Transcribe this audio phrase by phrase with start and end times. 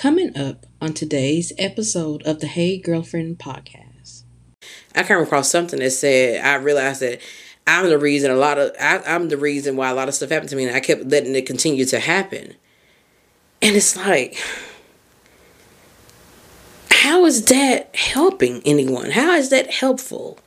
[0.00, 4.22] Coming up on today's episode of the Hey Girlfriend podcast.
[4.94, 7.20] I came across something that said I realized that
[7.66, 10.30] I'm the reason a lot of I, I'm the reason why a lot of stuff
[10.30, 12.54] happened to me, and I kept letting it continue to happen.
[13.60, 14.38] And it's like,
[16.90, 19.10] how is that helping anyone?
[19.10, 20.38] How is that helpful?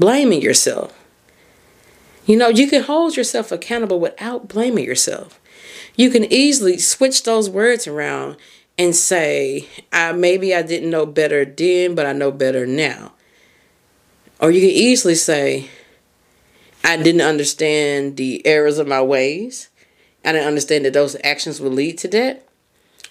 [0.00, 0.92] Blaming yourself.
[2.26, 5.38] You know, you can hold yourself accountable without blaming yourself.
[5.96, 8.36] You can easily switch those words around
[8.78, 13.12] and say, I, maybe I didn't know better then, but I know better now.
[14.40, 15.68] Or you can easily say,
[16.82, 19.68] I didn't understand the errors of my ways.
[20.24, 22.48] I didn't understand that those actions would lead to that.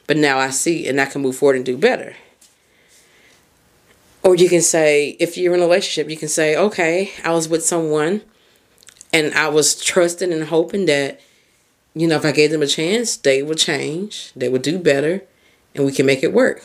[0.08, 2.16] But now I see and I can move forward and do better.
[4.24, 7.48] Or you can say, if you're in a relationship, you can say, okay, I was
[7.48, 8.22] with someone
[9.14, 11.22] and I was trusting and hoping that,
[11.94, 15.24] you know, if I gave them a chance, they would change, they would do better,
[15.76, 16.64] and we can make it work.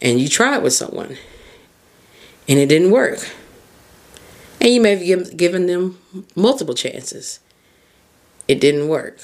[0.00, 1.16] And you tried with someone
[2.48, 3.30] and it didn't work.
[4.60, 5.98] And you may have given them
[6.34, 7.40] multiple chances.
[8.48, 9.18] It didn't work.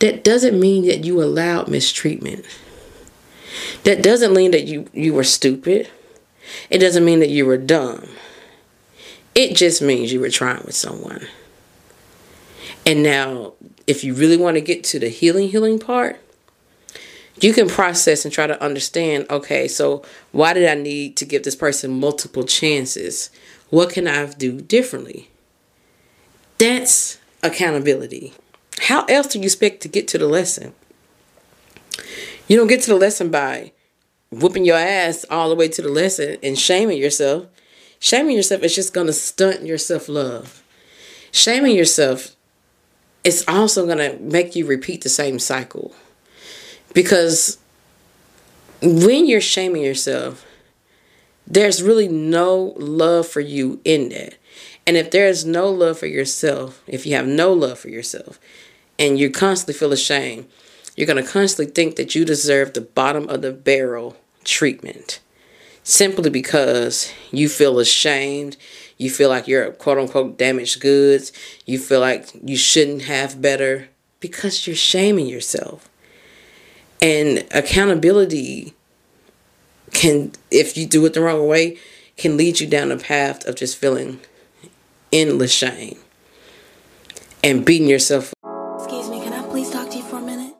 [0.00, 2.44] That doesn't mean that you allowed mistreatment.
[3.84, 5.88] That doesn't mean that you, you were stupid.
[6.70, 8.08] It doesn't mean that you were dumb.
[9.34, 11.26] It just means you were trying with someone.
[12.84, 13.54] And now,
[13.86, 16.18] if you really want to get to the healing, healing part,
[17.40, 21.44] you can process and try to understand okay, so why did I need to give
[21.44, 23.30] this person multiple chances?
[23.70, 25.30] What can I do differently?
[26.58, 28.34] That's accountability.
[28.82, 30.74] How else do you expect to get to the lesson?
[32.48, 33.72] You don't get to the lesson by
[34.30, 37.46] whooping your ass all the way to the lesson and shaming yourself.
[37.98, 40.62] Shaming yourself is just going to stunt your self love.
[41.30, 42.31] Shaming yourself
[43.24, 45.94] is also going to make you repeat the same cycle.
[46.92, 47.58] Because
[48.82, 50.44] when you're shaming yourself,
[51.46, 54.34] there's really no love for you in that.
[54.86, 58.40] And if there's no love for yourself, if you have no love for yourself,
[58.98, 60.46] and you constantly feel ashamed,
[60.96, 65.20] you're going to constantly think that you deserve the bottom of the barrel treatment
[65.84, 68.56] simply because you feel ashamed.
[68.98, 71.32] You feel like you're quote unquote damaged goods.
[71.66, 73.88] You feel like you shouldn't have better
[74.20, 75.88] because you're shaming yourself.
[77.00, 78.74] And accountability
[79.92, 81.78] can, if you do it the wrong way,
[82.16, 84.20] can lead you down a path of just feeling
[85.12, 85.98] endless shame
[87.42, 88.32] and beating yourself
[88.76, 90.54] Excuse me, can I please talk to you for a minute?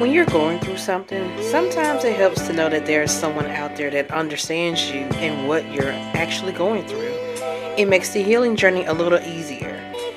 [0.00, 3.90] When you're going through something, sometimes it helps to know that there's someone out there
[3.90, 7.19] that understands you and what you're actually going through.
[7.80, 9.72] It makes the healing journey a little easier.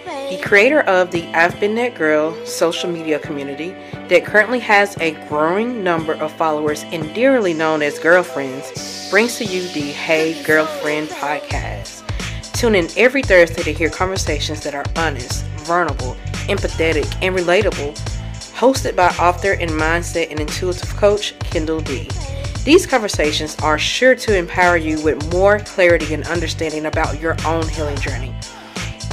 [0.06, 3.74] The creator of the I've Been That Girl social media community
[4.10, 9.46] that currently has a growing number of followers and dearly known as girlfriends brings to
[9.46, 12.04] you the Hey Girlfriend podcast.
[12.52, 16.18] Tune in every Thursday to hear conversations that are honest, vulnerable,
[16.50, 17.98] empathetic, and relatable,
[18.58, 22.10] hosted by author and mindset and intuitive coach Kendall D.
[22.66, 27.68] These conversations are sure to empower you with more clarity and understanding about your own
[27.68, 28.34] healing journey.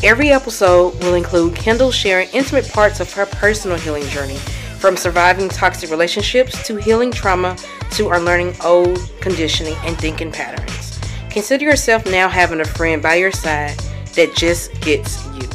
[0.04, 4.36] Every episode will include Kendall sharing intimate parts of her personal healing journey,
[4.78, 7.56] from surviving toxic relationships to healing trauma
[7.90, 11.00] to unlearning old conditioning and thinking patterns.
[11.28, 13.76] Consider yourself now having a friend by your side
[14.14, 15.48] that just gets you.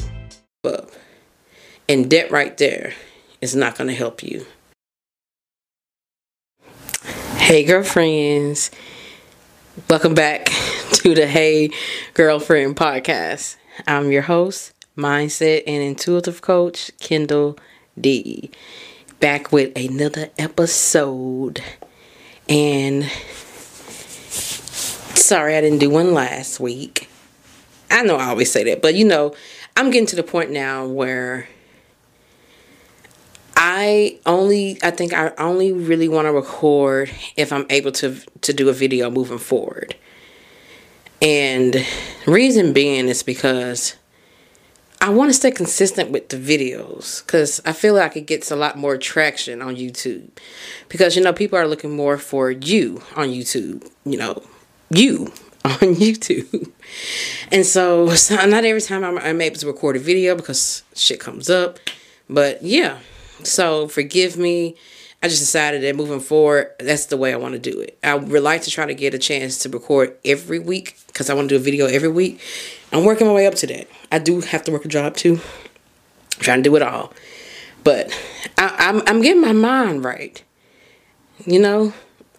[1.88, 2.94] And that right there
[3.42, 4.46] is not going to help you.
[7.46, 8.72] Hey, girlfriends.
[9.88, 10.46] Welcome back
[10.94, 11.70] to the Hey
[12.16, 13.58] Girlfriend podcast.
[13.86, 17.60] I'm your host, mindset and intuitive coach, Kendall
[18.02, 18.50] D.
[19.20, 21.62] Back with another episode.
[22.50, 23.04] And
[25.14, 27.12] sorry I didn't do one last week.
[27.92, 29.36] I know I always say that, but you know,
[29.78, 31.48] I'm getting to the point now where
[33.56, 38.54] I only I think I only really want to record if I'm able to to
[38.54, 39.96] do a video moving forward.
[41.22, 41.86] And
[42.28, 43.96] reason being is because
[45.02, 48.56] I want to stay consistent with the videos because I feel like it gets a
[48.56, 50.30] lot more traction on YouTube.
[50.90, 54.42] Because, you know, people are looking more for you on YouTube, you know,
[54.90, 55.32] you
[55.66, 56.72] on YouTube.
[57.52, 61.20] And so, so not every time I'm, I'm able to record a video because shit
[61.20, 61.78] comes up.
[62.30, 62.98] But yeah,
[63.44, 64.76] so forgive me.
[65.24, 67.98] I just decided that moving forward, that's the way I want to do it.
[68.04, 71.34] I would like to try to get a chance to record every week because I
[71.34, 72.42] want to do a video every week.
[72.92, 73.88] I'm working my way up to that.
[74.12, 75.40] I do have to work a job too.
[76.38, 77.12] I'm trying to do it all.
[77.84, 78.12] But
[78.58, 80.44] I, I'm, I'm getting my mind right.
[81.46, 81.94] you know,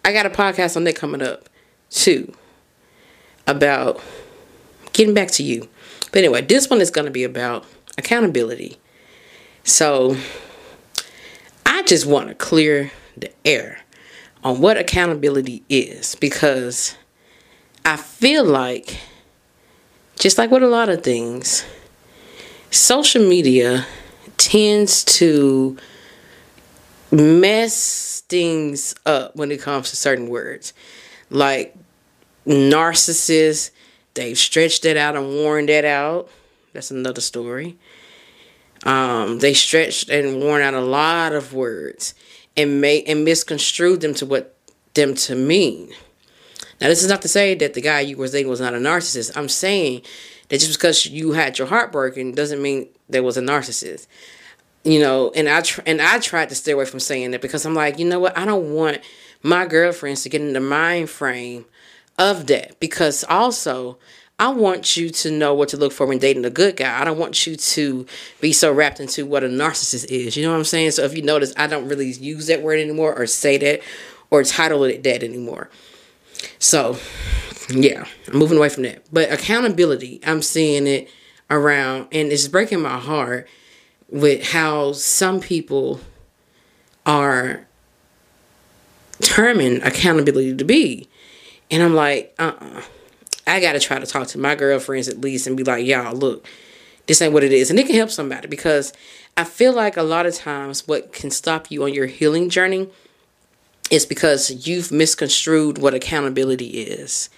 [0.05, 1.49] I got a podcast on that coming up
[1.89, 2.33] too
[3.45, 4.01] about
[4.93, 5.67] getting back to you.
[6.11, 7.65] But anyway, this one is going to be about
[7.97, 8.77] accountability.
[9.63, 10.15] So
[11.87, 13.79] just want to clear the air
[14.43, 16.95] on what accountability is because
[17.85, 18.99] I feel like,
[20.19, 21.65] just like with a lot of things,
[22.71, 23.85] social media
[24.35, 25.77] tends to
[27.09, 30.73] mess things up when it comes to certain words.
[31.29, 31.73] Like
[32.45, 33.71] narcissists,
[34.13, 36.29] they've stretched that out and worn that out.
[36.73, 37.77] That's another story.
[38.87, 42.13] Um, they stretched and worn out a lot of words
[42.55, 44.55] and made and misconstrued them to what
[44.93, 45.89] them to mean.
[46.79, 48.77] Now, this is not to say that the guy you were dating was not a
[48.77, 49.35] narcissist.
[49.35, 50.03] I'm saying
[50.47, 54.07] that just because you had your heart broken doesn't mean there was a narcissist.
[54.85, 57.65] You know, and I tr- and I tried to stay away from saying that because
[57.65, 58.37] I'm like, you know what?
[58.37, 58.99] I don't want
[59.43, 61.65] my girlfriends to get in the mind frame
[62.17, 63.97] of that because also
[64.39, 67.01] I want you to know what to look for when dating a good guy.
[67.01, 68.05] I don't want you to
[68.39, 70.37] be so wrapped into what a narcissist is.
[70.37, 70.91] You know what I'm saying?
[70.91, 73.81] So if you notice, I don't really use that word anymore or say that
[74.29, 75.71] or title it that anymore.
[76.59, 76.97] So,
[77.69, 79.03] yeah, I'm moving away from that.
[79.11, 81.09] But accountability, I'm seeing it
[81.49, 83.47] around, and it's breaking my heart
[84.09, 85.99] with how some people
[87.07, 87.65] are
[89.21, 91.09] terming accountability to be.
[91.71, 92.81] And I'm like, uh uh
[93.47, 96.13] I got to try to talk to my girlfriends at least and be like, y'all,
[96.13, 96.45] look,
[97.07, 97.69] this ain't what it is.
[97.69, 98.93] And it can help somebody because
[99.37, 102.89] I feel like a lot of times what can stop you on your healing journey
[103.89, 107.29] is because you've misconstrued what accountability is.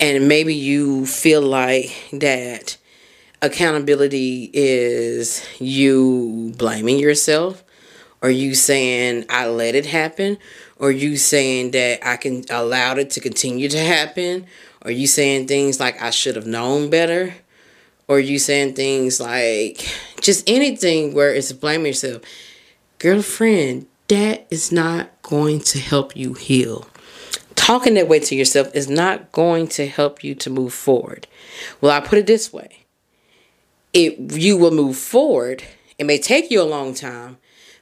[0.00, 2.76] And maybe you feel like that
[3.40, 7.62] accountability is you blaming yourself
[8.22, 10.38] or you saying I let it happen
[10.78, 14.46] or you saying that I can allow it to continue to happen
[14.86, 17.34] or you saying things like I should have known better?
[18.06, 19.84] Or you saying things like
[20.20, 22.22] just anything where it's blaming yourself.
[23.00, 26.86] Girlfriend that is not going to help you heal.
[27.56, 31.26] Talking that way to yourself is not going to help you to move forward.
[31.80, 32.84] Well i put it this way.
[33.92, 35.64] It you will move forward.
[35.98, 37.38] It may take you a long time,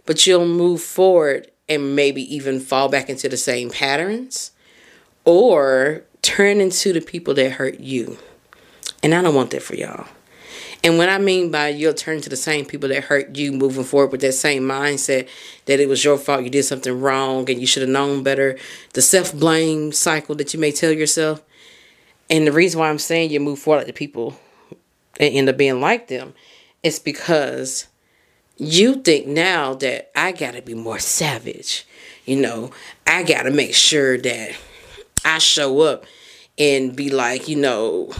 [0.06, 4.52] but you'll move forward and maybe even fall back into the same patterns.
[5.26, 8.18] Or turn into the people that hurt you.
[9.02, 10.06] And I don't want that for y'all.
[10.82, 13.84] And what I mean by you'll turn to the same people that hurt you moving
[13.84, 15.28] forward with that same mindset
[15.66, 18.58] that it was your fault, you did something wrong, and you should have known better,
[18.92, 21.42] the self blame cycle that you may tell yourself.
[22.28, 24.38] And the reason why I'm saying you move forward like the people
[25.18, 26.34] and end up being like them,
[26.82, 27.86] it's because
[28.56, 31.86] you think now that I gotta be more savage.
[32.24, 32.70] You know,
[33.06, 34.54] I gotta make sure that
[35.24, 36.04] I show up
[36.58, 38.12] and be like, you know,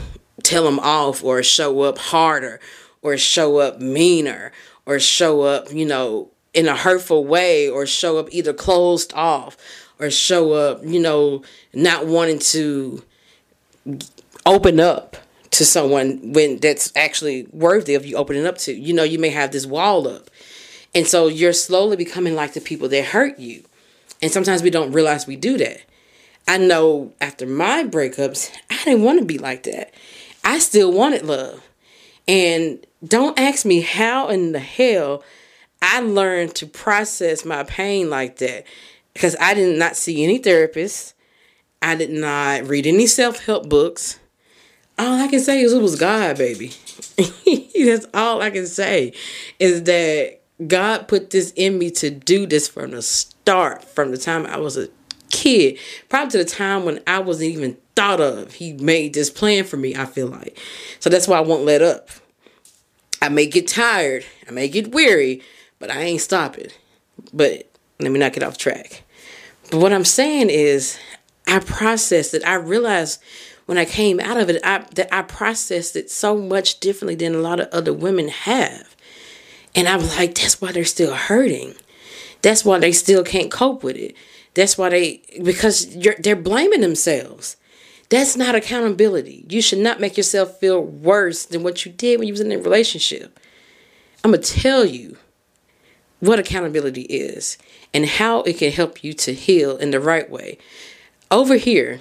[0.43, 2.61] tell them off or show up harder
[3.03, 4.53] or show up meaner
[4.87, 9.57] or show up, you know, in a hurtful way or show up either closed off
[9.99, 11.43] or show up, you know,
[11.73, 13.03] not wanting to
[14.47, 15.17] open up
[15.51, 18.73] to someone when that's actually worthy of you opening up to.
[18.73, 20.31] You know, you may have this wall up.
[20.95, 23.65] And so you're slowly becoming like the people that hurt you.
[24.23, 25.83] And sometimes we don't realize we do that.
[26.47, 29.93] I know after my breakups, I didn't want to be like that.
[30.45, 31.63] I still wanted love.
[32.29, 35.23] And don't ask me how in the hell
[35.81, 38.65] I learned to process my pain like that
[39.13, 41.13] because I did not see any therapists.
[41.83, 44.19] I did not read any self help books
[44.99, 46.73] all I can say is it was God, baby.
[47.85, 49.13] That's all I can say
[49.59, 54.19] is that God put this in me to do this from the start, from the
[54.19, 54.89] time I was a
[55.35, 58.55] kid, probably to the time when I wasn't even thought of.
[58.55, 60.59] He made this plan for me, I feel like.
[61.01, 62.09] So that's why I won't let up.
[63.21, 65.43] I may get tired, I may get weary,
[65.79, 66.69] but I ain't stopping.
[67.33, 69.03] But let me not get off track.
[69.71, 70.99] But what I'm saying is,
[71.47, 72.45] I processed it.
[72.45, 73.23] I realized
[73.67, 77.35] when I came out of it, I, that I processed it so much differently than
[77.35, 78.95] a lot of other women have.
[79.75, 81.75] And I'm like, that's why they're still hurting.
[82.43, 84.15] That's why they still can't cope with it.
[84.55, 87.57] That's why they, because they're blaming themselves.
[88.09, 89.45] That's not accountability.
[89.49, 92.53] You should not make yourself feel worse than what you did when you was in
[92.53, 93.41] a relationship.
[94.23, 95.17] I'm to tell you
[96.21, 97.59] what accountability is
[97.93, 100.59] and how it can help you to heal in the right way.
[101.31, 102.01] Over here,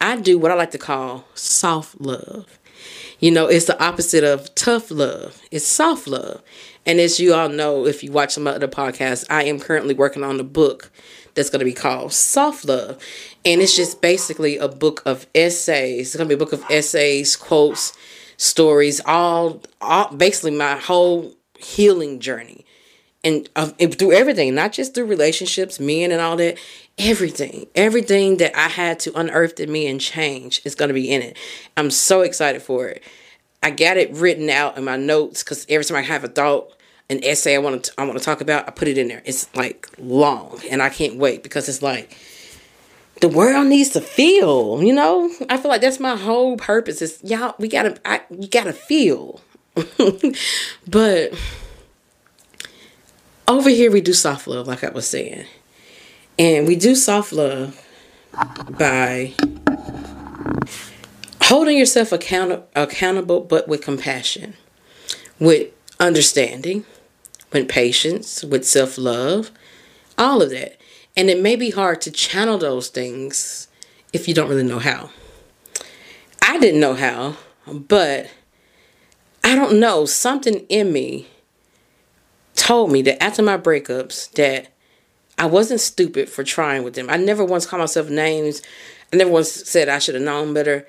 [0.00, 2.58] I do what I like to call soft love.
[3.20, 5.40] You know, it's the opposite of tough love.
[5.52, 6.42] It's soft love.
[6.84, 10.24] And as you all know, if you watch some other podcasts, I am currently working
[10.24, 10.90] on the book,
[11.34, 13.02] that's going to be called Soft Love.
[13.44, 16.08] And it's just basically a book of essays.
[16.08, 17.96] It's going to be a book of essays, quotes,
[18.36, 22.64] stories, all, all basically my whole healing journey.
[23.24, 26.58] And, uh, and through everything, not just through relationships, men and all that,
[26.98, 31.10] everything, everything that I had to unearth in me and change is going to be
[31.12, 31.36] in it.
[31.76, 33.02] I'm so excited for it.
[33.62, 36.76] I got it written out in my notes because every time I have a thought,
[37.12, 39.22] an essay I want to I want to talk about, I put it in there.
[39.24, 42.16] It's like long, and I can't wait because it's like
[43.20, 44.82] the world needs to feel.
[44.82, 47.02] You know, I feel like that's my whole purpose.
[47.02, 49.40] Is y'all we gotta I, you gotta feel,
[50.88, 51.32] but
[53.46, 55.46] over here we do soft love, like I was saying,
[56.38, 57.78] and we do soft love
[58.70, 59.34] by
[61.42, 64.54] holding yourself account- accountable, but with compassion,
[65.38, 65.68] with
[66.00, 66.84] understanding,
[67.52, 69.50] with patience, with self love,
[70.18, 70.78] all of that.
[71.16, 73.68] And it may be hard to channel those things
[74.12, 75.10] if you don't really know how.
[76.40, 78.30] I didn't know how, but
[79.44, 81.28] I don't know, something in me
[82.54, 84.72] told me that after my breakups that
[85.38, 87.08] I wasn't stupid for trying with them.
[87.10, 88.62] I never once called myself names.
[89.12, 90.86] I never once said I should have known better.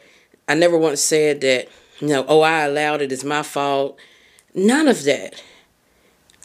[0.48, 3.98] I never once said that, you know, oh, I allowed it, it's my fault.
[4.54, 5.42] None of that.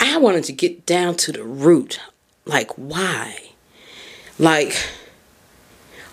[0.00, 2.00] I wanted to get down to the root.
[2.45, 3.50] Like, why?
[4.38, 4.75] Like,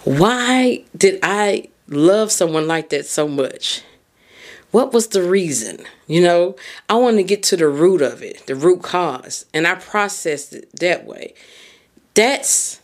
[0.03, 3.83] why did I love someone like that so much?
[4.71, 5.85] What was the reason?
[6.07, 6.55] You know,
[6.89, 10.53] I wanted to get to the root of it, the root cause, and I processed
[10.53, 11.33] it that way.
[12.13, 12.81] That's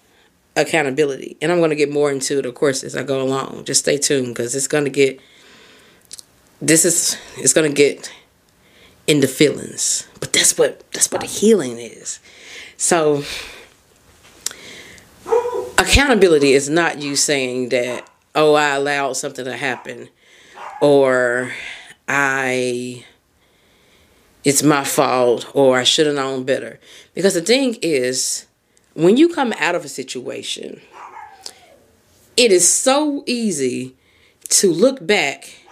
[0.55, 1.37] accountability.
[1.41, 3.65] And I'm going to get more into it, of course, as I go along.
[3.65, 5.19] Just stay tuned because it's going to get,
[6.61, 8.11] this is, it's going to get
[9.07, 10.07] into feelings.
[10.19, 12.19] But that's what, that's what the healing is.
[12.77, 13.23] So,
[15.77, 20.09] accountability is not you saying that, oh, I allowed something to happen
[20.81, 21.51] or
[22.07, 23.05] I
[24.43, 26.79] it's my fault or I should have known better.
[27.13, 28.47] Because the thing is,
[28.93, 30.81] when you come out of a situation,
[32.35, 33.95] it is so easy
[34.49, 35.65] to look back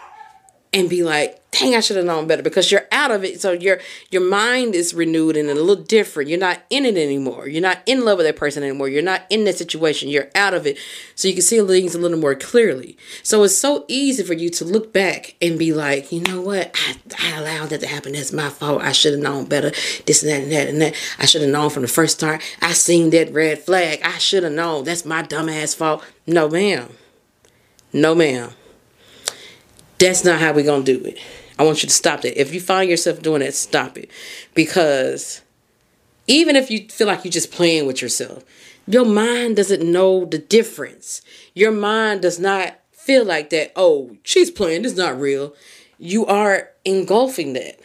[0.71, 3.41] and be like, dang, I should have known better because you're out of it.
[3.41, 3.79] So your
[4.11, 6.29] your mind is renewed and a little different.
[6.29, 7.47] You're not in it anymore.
[7.47, 8.87] You're not in love with that person anymore.
[8.89, 10.09] You're not in that situation.
[10.09, 10.77] You're out of it.
[11.15, 12.97] So you can see things a little more clearly.
[13.23, 16.75] So it's so easy for you to look back and be like, you know what?
[16.75, 18.13] I, I allowed that to happen.
[18.13, 18.81] That's my fault.
[18.81, 19.71] I should have known better.
[20.05, 20.95] This and that and that and that.
[21.17, 22.41] I should have known from the first start.
[22.61, 24.01] I seen that red flag.
[24.03, 24.83] I should have known.
[24.83, 26.03] That's my dumbass fault.
[26.27, 26.93] No, ma'am.
[27.91, 28.51] No, ma'am.
[29.97, 31.19] That's not how we're to do it.
[31.59, 32.39] I want you to stop that.
[32.39, 34.09] If you find yourself doing that, stop it.
[34.53, 35.41] Because
[36.25, 38.45] even if you feel like you're just playing with yourself,
[38.87, 41.21] your mind doesn't know the difference.
[41.53, 45.53] Your mind does not feel like that, oh, she's playing, it's not real.
[45.97, 47.79] You are engulfing that.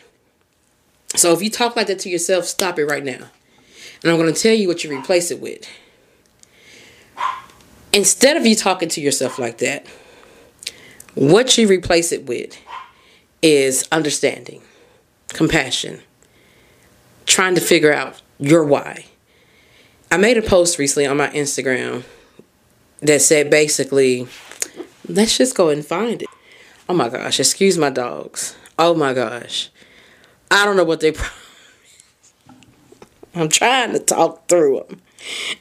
[1.17, 3.29] So if you talk like that to yourself, stop it right now.
[4.03, 5.69] And I'm going to tell you what you replace it with.
[7.93, 9.87] Instead of you talking to yourself like that,
[11.15, 12.57] what you replace it with
[13.45, 14.63] is understanding,
[15.29, 16.01] compassion,
[17.27, 19.05] trying to figure out your why.
[20.11, 22.05] I made a post recently on my Instagram
[23.03, 24.27] that said basically,
[25.07, 26.29] let's just go and find it.
[26.89, 28.57] Oh my gosh, excuse my dogs.
[28.79, 29.69] Oh my gosh.
[30.51, 31.13] I don't know what they
[33.35, 35.03] I'm trying to talk through them.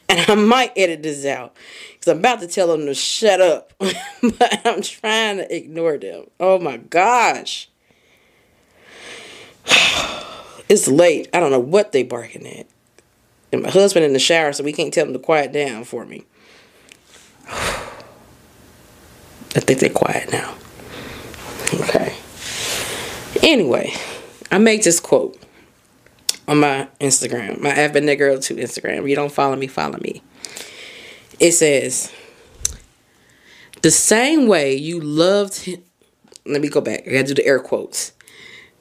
[0.08, 1.54] And I might edit this out
[1.92, 3.74] because I'm about to tell them to shut up.
[3.78, 6.28] but I'm trying to ignore them.
[6.40, 7.68] Oh my gosh.
[10.70, 11.30] it's late.
[11.34, 12.68] I don't know what they barking at.
[13.52, 16.06] And my husband in the shower, so we can't tell him to quiet down for
[16.06, 16.26] me.
[19.56, 20.56] I think they're quiet now.
[21.74, 22.16] Okay.
[23.44, 23.94] Anyway,
[24.52, 25.38] I made this quote
[26.48, 29.04] on my Instagram, my I've girl to Instagram.
[29.04, 30.22] If you don't follow me, follow me.
[31.40, 32.12] It says,
[33.82, 35.84] the same way you loved him.
[36.46, 37.08] Let me go back.
[37.08, 38.14] I gotta do the air quotes.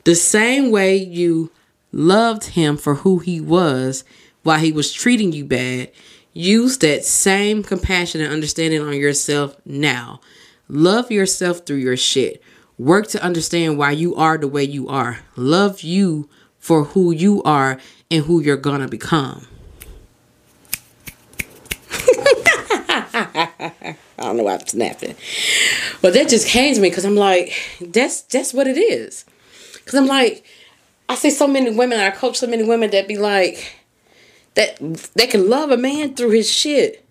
[0.04, 1.50] The same way you
[1.92, 4.04] loved him for who he was
[4.42, 5.90] while he was treating you bad,
[6.32, 10.20] use that same compassion and understanding on yourself now.
[10.68, 12.42] Love yourself through your shit.
[12.78, 15.20] Work to understand why you are the way you are.
[15.36, 16.28] Love you
[16.58, 17.78] for who you are
[18.10, 19.46] and who you're gonna become.
[23.14, 25.14] I don't know why I'm snapping.
[26.00, 29.24] But that just came to me because I'm like, that's that's what it is.
[29.84, 30.44] Because I'm like,
[31.08, 33.76] I see so many women, I coach so many women that be like,
[34.54, 34.78] that
[35.14, 37.04] they can love a man through his shit,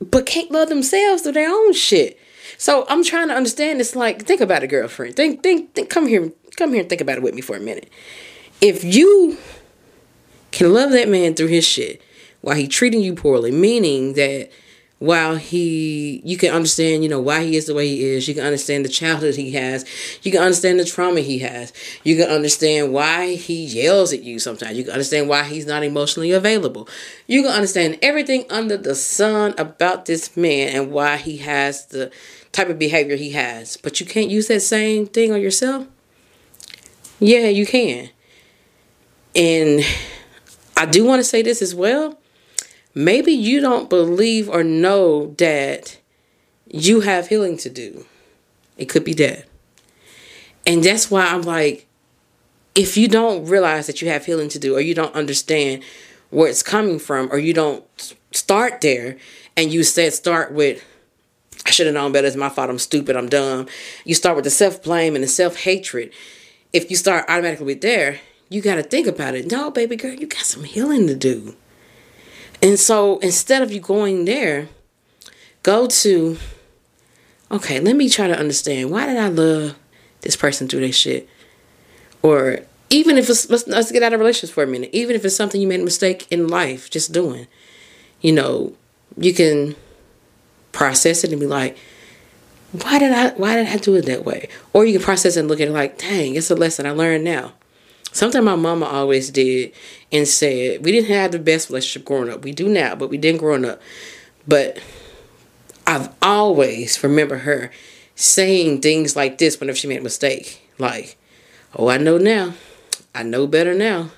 [0.00, 2.18] but can't love themselves through their own shit.
[2.58, 3.80] So I'm trying to understand.
[3.80, 5.16] It's like think about it, girlfriend.
[5.16, 5.90] Think, think, think.
[5.90, 7.90] Come here, come here, and think about it with me for a minute.
[8.60, 9.36] If you
[10.52, 12.00] can love that man through his shit
[12.40, 14.50] while he treating you poorly, meaning that
[14.98, 18.26] while he you can understand you know why he is the way he is.
[18.26, 19.84] You can understand the childhood he has.
[20.22, 21.72] You can understand the trauma he has.
[22.02, 24.78] You can understand why he yells at you sometimes.
[24.78, 26.88] You can understand why he's not emotionally available.
[27.26, 32.10] You can understand everything under the sun about this man and why he has the
[32.52, 33.76] type of behavior he has.
[33.76, 35.86] But you can't use that same thing on yourself?
[37.20, 38.10] Yeah you can.
[39.34, 39.82] And
[40.78, 42.18] i do want to say this as well
[42.96, 45.98] maybe you don't believe or know that
[46.66, 48.06] you have healing to do.
[48.78, 49.44] It could be that.
[50.66, 51.86] And that's why I'm like,
[52.74, 55.84] if you don't realize that you have healing to do, or you don't understand
[56.30, 57.84] where it's coming from, or you don't
[58.32, 59.16] start there,
[59.56, 60.82] and you said start with,
[61.64, 63.66] I should have known better, it's my fault, I'm stupid, I'm dumb.
[64.04, 66.12] You start with the self blame and the self hatred.
[66.72, 69.50] If you start automatically with there, you got to think about it.
[69.50, 71.56] No, baby girl, you got some healing to do.
[72.66, 74.68] And so instead of you going there,
[75.62, 76.36] go to,
[77.48, 79.76] okay, let me try to understand why did I love
[80.22, 81.28] this person through their shit?
[82.24, 82.58] Or
[82.90, 85.36] even if it's, let's, let's get out of relationships for a minute, even if it's
[85.36, 87.46] something you made a mistake in life just doing,
[88.20, 88.74] you know,
[89.16, 89.76] you can
[90.72, 91.78] process it and be like,
[92.82, 94.48] why did I why did I do it that way?
[94.72, 97.22] Or you can process and look at it like, dang, it's a lesson I learned
[97.22, 97.52] now.
[98.10, 99.72] Something my mama always did
[100.12, 102.44] and said, we didn't have the best relationship growing up.
[102.44, 103.80] We do now, but we didn't growing up.
[104.46, 104.78] But
[105.86, 107.70] I've always remember her
[108.14, 110.62] saying things like this whenever she made a mistake.
[110.78, 111.16] Like,
[111.74, 112.54] oh, I know now.
[113.14, 114.10] I know better now.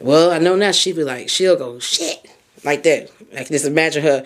[0.00, 0.72] Well, I know now.
[0.72, 2.26] She'd be like, she'll go, shit,
[2.64, 3.10] like that.
[3.32, 4.24] I can just imagine her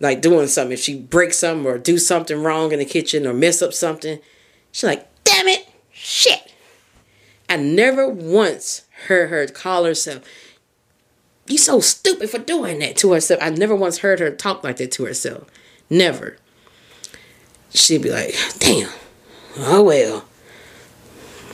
[0.00, 0.72] like doing something.
[0.72, 4.18] If she breaks something or do something wrong in the kitchen or mess up something,
[4.72, 6.52] she's like, damn it, shit.
[7.48, 10.22] I never once heard her call herself,
[11.46, 13.40] you so stupid for doing that to herself.
[13.42, 15.48] I never once heard her talk like that to herself.
[15.88, 16.36] Never.
[17.72, 18.90] She'd be like, damn,
[19.58, 20.24] oh well,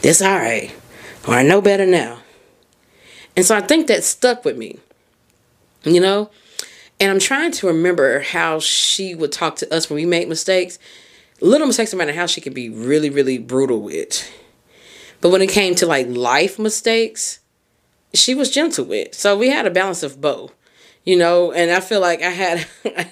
[0.03, 0.75] that's all right.
[1.27, 2.19] Or I know better now.
[3.37, 4.79] And so I think that stuck with me,
[5.85, 6.31] you know?
[6.99, 10.79] And I'm trying to remember how she would talk to us when we make mistakes.
[11.43, 14.31] Little mistakes, no matter how she could be really, really brutal with.
[15.21, 17.41] But when it came to like life mistakes,
[18.15, 19.15] she was gentle with.
[19.15, 20.53] So we had a balance of both,
[21.05, 22.67] you know, and I feel like I had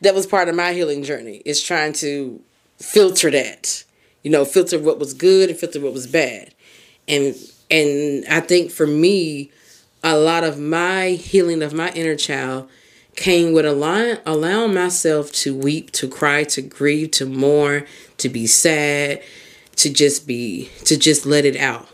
[0.00, 2.40] that was part of my healing journey is trying to
[2.78, 3.84] filter that,
[4.22, 6.54] you know, filter what was good and filter what was bad.
[7.08, 7.34] And
[7.70, 9.50] and I think for me,
[10.04, 12.68] a lot of my healing of my inner child
[13.16, 17.84] came with allowing, allowing myself to weep, to cry, to grieve, to mourn,
[18.18, 19.22] to be sad,
[19.76, 21.88] to just be to just let it out.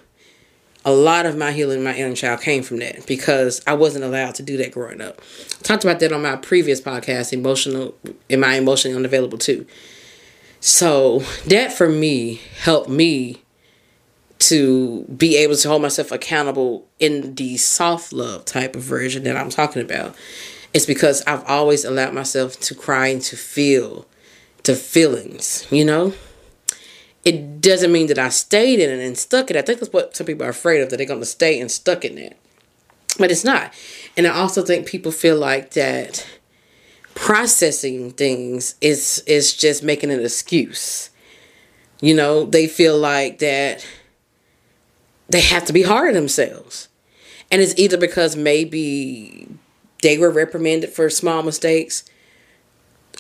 [0.85, 4.35] A lot of my healing my inner child came from that because i wasn't allowed
[4.37, 5.21] to do that growing up.
[5.61, 7.95] I talked about that on my previous podcast emotional
[8.31, 9.67] am i emotionally unavailable too?
[10.61, 13.43] So that for me helped me
[14.39, 19.37] to be able to hold myself accountable in the soft love type of version that
[19.37, 20.15] i'm talking about.
[20.73, 24.07] It's because i've always allowed myself to cry and to feel
[24.65, 26.15] the feelings you know
[27.25, 29.57] it doesn't mean that I stayed in it and stuck it.
[29.57, 31.71] I think that's what some people are afraid of, that they're going to stay and
[31.71, 32.37] stuck in it.
[33.19, 33.73] But it's not.
[34.17, 36.27] And I also think people feel like that
[37.15, 41.11] processing things is is just making an excuse.
[42.01, 43.87] You know, they feel like that
[45.29, 46.89] they have to be hard on themselves.
[47.51, 49.47] And it's either because maybe
[50.03, 52.05] they were reprimanded for small mistakes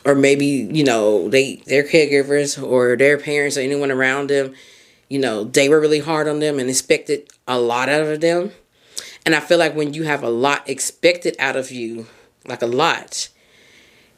[0.04, 4.54] or maybe you know they their caregivers or their parents or anyone around them
[5.08, 8.52] you know they were really hard on them and expected a lot out of them.
[9.24, 12.06] And i feel like when you have a lot expected out of you
[12.46, 13.28] like a lot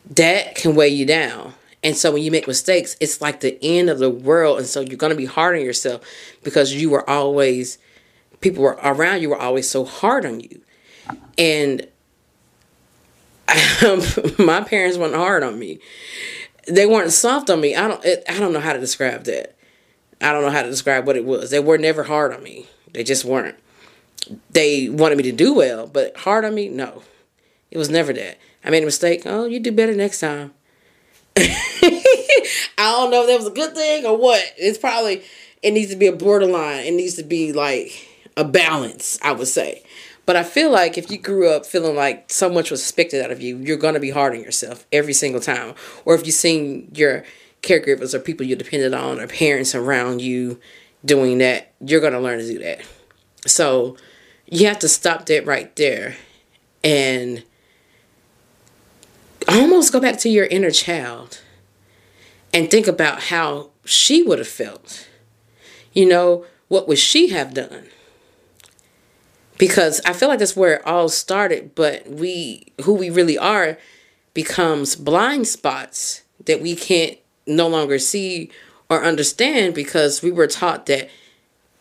[0.08, 1.54] that can weigh you down.
[1.82, 4.58] And so when you make mistakes it's like the end of the world.
[4.58, 6.02] And so you're going to be hard on yourself
[6.42, 7.78] because you were always
[8.40, 10.60] people were around you were always so hard on you.
[11.36, 11.88] And
[14.38, 15.80] my parents weren't hard on me.
[16.66, 17.74] They weren't soft on me.
[17.76, 18.04] I don't.
[18.04, 19.54] It, I don't know how to describe that.
[20.20, 21.50] I don't know how to describe what it was.
[21.50, 22.66] They were never hard on me.
[22.92, 23.56] They just weren't.
[24.50, 27.02] They wanted me to do well, but hard on me, no.
[27.70, 28.38] It was never that.
[28.64, 29.22] I made a mistake.
[29.26, 30.54] Oh, you do better next time.
[31.36, 34.42] I don't know if that was a good thing or what.
[34.56, 35.22] It's probably
[35.62, 36.86] it needs to be a borderline.
[36.86, 39.82] It needs to be like a balance, I would say.
[40.26, 43.30] But I feel like if you grew up feeling like so much was expected out
[43.30, 45.74] of you, you're going to be hard on yourself every single time.
[46.04, 47.24] Or if you've seen your
[47.62, 50.58] caregivers or people you depended on or parents around you
[51.04, 52.80] doing that, you're going to learn to do that.
[53.46, 53.96] So
[54.46, 56.16] you have to stop that right there
[56.82, 57.42] and
[59.48, 61.40] almost go back to your inner child
[62.52, 65.08] and think about how she would have felt.
[65.92, 67.88] You know, what would she have done?
[69.58, 73.78] Because I feel like that's where it all started, but we who we really are
[74.32, 78.50] becomes blind spots that we can't no longer see
[78.90, 81.08] or understand because we were taught that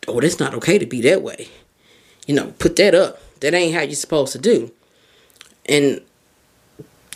[0.08, 1.48] oh that's not okay to be that way.
[2.28, 3.20] You know, put that up.
[3.42, 4.72] That ain't how you're supposed to do.
[5.66, 6.02] And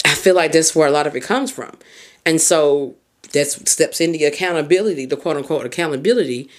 [0.04, 1.78] I feel like that's where a lot of it comes from.
[2.26, 2.96] And so
[3.34, 6.50] that steps into accountability, the quote unquote accountability.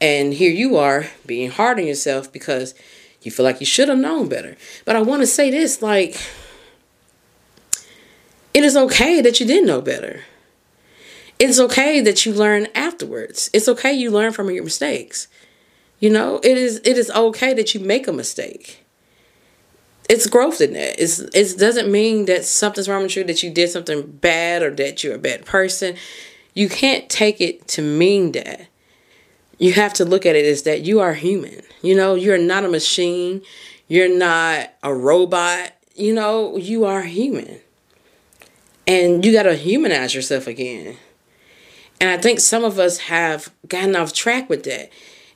[0.00, 2.74] And here you are being hard on yourself because
[3.24, 4.56] you feel like you should have known better.
[4.84, 6.20] But I want to say this like,
[8.52, 10.22] it is okay that you didn't know better.
[11.38, 13.50] It's okay that you learn afterwards.
[13.52, 15.26] It's okay you learn from your mistakes.
[15.98, 18.84] You know, it is it is okay that you make a mistake.
[20.08, 21.00] It's growth in that.
[21.02, 24.70] It's it doesn't mean that something's wrong with you, that you did something bad or
[24.76, 25.96] that you're a bad person.
[26.52, 28.68] You can't take it to mean that
[29.58, 31.62] you have to look at it as that you are human.
[31.82, 33.42] You know, you're not a machine.
[33.88, 35.72] You're not a robot.
[35.94, 37.60] You know, you are human.
[38.86, 40.96] And you got to humanize yourself again.
[42.00, 44.90] And I think some of us have gotten off track with that.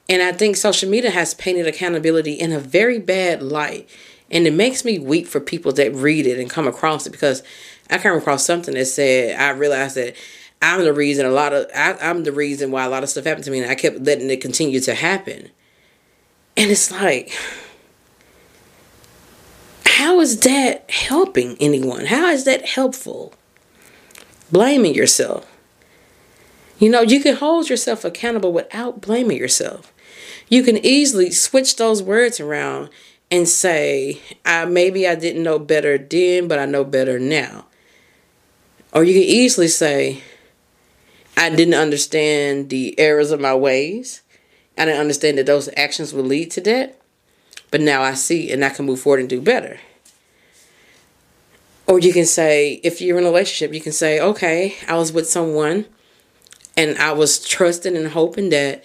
[0.08, 3.88] And I think social media has painted accountability in a very bad light.
[4.30, 7.42] And it makes me weep for people that read it and come across it because
[7.90, 10.14] I came across something that said, I realized that
[10.60, 13.24] I'm the reason a lot of I, I'm the reason why a lot of stuff
[13.24, 15.50] happened to me, and I kept letting it continue to happen.
[16.56, 17.32] And it's like,
[19.84, 22.06] how is that helping anyone?
[22.06, 23.32] How is that helpful?
[24.50, 25.46] Blaming yourself.
[26.78, 29.92] You know, you can hold yourself accountable without blaming yourself.
[30.48, 32.88] You can easily switch those words around
[33.30, 37.66] and say, I, maybe I didn't know better then, but I know better now.
[38.92, 40.22] Or you can easily say,
[41.38, 44.22] I didn't understand the errors of my ways.
[44.76, 47.00] I didn't understand that those actions would lead to that.
[47.70, 49.78] But now I see and I can move forward and do better.
[51.86, 55.12] Or you can say, if you're in a relationship, you can say, okay, I was
[55.12, 55.86] with someone
[56.76, 58.84] and I was trusting and hoping that,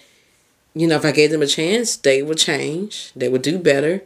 [0.74, 4.02] you know, if I gave them a chance, they would change, they would do better,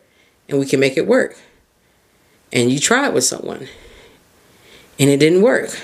[0.49, 1.39] and we can make it work.
[2.51, 3.69] And you tried with someone
[4.99, 5.79] and it didn't work.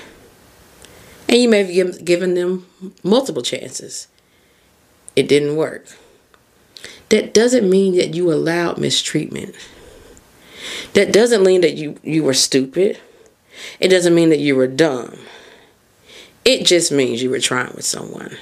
[1.27, 2.67] And you may have given them
[3.03, 4.07] multiple chances.
[5.15, 5.87] It didn't work.
[7.09, 9.55] That doesn't mean that you allowed mistreatment.
[10.93, 12.99] That doesn't mean that you, you were stupid.
[13.79, 15.17] It doesn't mean that you were dumb.
[16.43, 18.37] It just means you were trying with someone.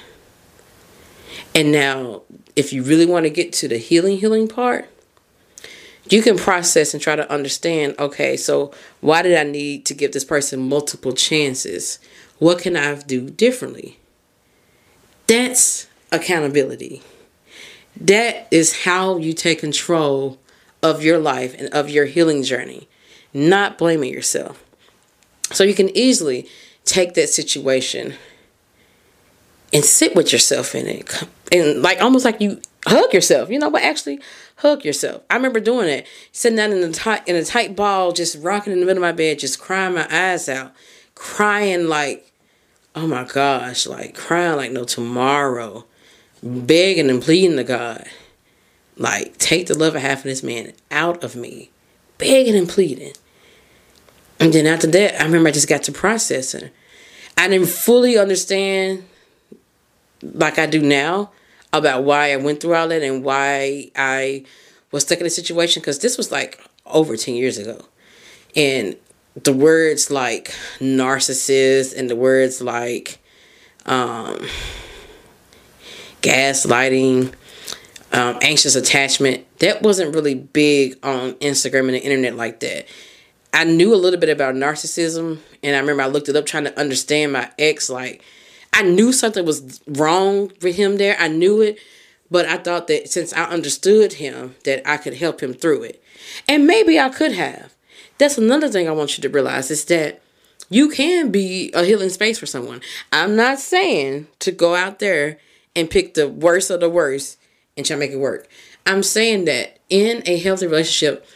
[1.54, 2.22] And now,
[2.56, 4.88] if you really want to get to the healing, healing part,
[6.10, 10.12] you can process and try to understand okay, so why did I need to give
[10.12, 11.98] this person multiple chances?
[12.44, 13.98] What can I do differently?
[15.26, 17.00] That's accountability.
[17.98, 20.38] That is how you take control
[20.82, 22.86] of your life and of your healing journey,
[23.32, 24.62] not blaming yourself.
[25.52, 26.46] So you can easily
[26.84, 28.12] take that situation
[29.72, 33.70] and sit with yourself in it and like almost like you hug yourself you know
[33.70, 34.20] but actually
[34.56, 38.12] hug yourself i remember doing it sitting down in a tight in a tight ball
[38.12, 40.70] just rocking in the middle of my bed just crying my eyes out
[41.14, 42.33] crying like
[42.94, 45.84] oh my gosh, like crying like no tomorrow,
[46.42, 48.04] begging and pleading to God,
[48.96, 51.70] like take the love of this man out of me,
[52.18, 53.12] begging and pleading.
[54.40, 56.70] And then after that, I remember I just got to processing.
[57.36, 59.04] I didn't fully understand
[60.22, 61.30] like I do now
[61.72, 64.44] about why I went through all that and why I
[64.92, 67.84] was stuck in a situation because this was like over 10 years ago.
[68.54, 68.96] And
[69.42, 73.18] the words like narcissist and the words like
[73.86, 74.38] um,
[76.22, 77.34] gaslighting,
[78.12, 82.86] um, anxious attachment, that wasn't really big on Instagram and the internet like that.
[83.52, 86.64] I knew a little bit about narcissism, and I remember I looked it up trying
[86.64, 87.88] to understand my ex.
[87.88, 88.22] Like,
[88.72, 91.16] I knew something was wrong with him there.
[91.20, 91.78] I knew it,
[92.30, 96.02] but I thought that since I understood him, that I could help him through it.
[96.48, 97.72] And maybe I could have.
[98.18, 100.20] That's another thing I want you to realize is that
[100.70, 102.80] you can be a healing space for someone.
[103.12, 105.38] I'm not saying to go out there
[105.76, 107.38] and pick the worst of the worst
[107.76, 108.48] and try to make it work.
[108.86, 111.26] I'm saying that in a healthy relationship,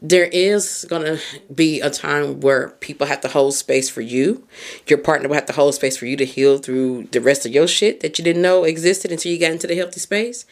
[0.00, 1.20] there is going to
[1.52, 4.46] be a time where people have to hold space for you.
[4.86, 7.52] Your partner will have to hold space for you to heal through the rest of
[7.52, 10.44] your shit that you didn't know existed until you got into the healthy space.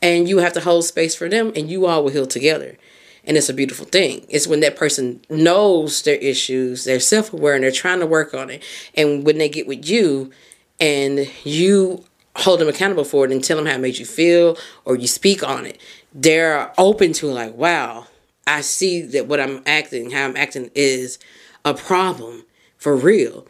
[0.00, 2.78] And you have to hold space for them, and you all will heal together.
[3.24, 4.24] And it's a beautiful thing.
[4.28, 8.34] It's when that person knows their issues, they're self aware, and they're trying to work
[8.34, 8.62] on it.
[8.94, 10.32] And when they get with you,
[10.80, 12.04] and you
[12.36, 15.08] hold them accountable for it and tell them how it made you feel, or you
[15.08, 15.80] speak on it,
[16.14, 18.06] they're open to like, wow,
[18.46, 21.18] I see that what I'm acting, how I'm acting is
[21.64, 22.44] a problem
[22.76, 23.46] for real.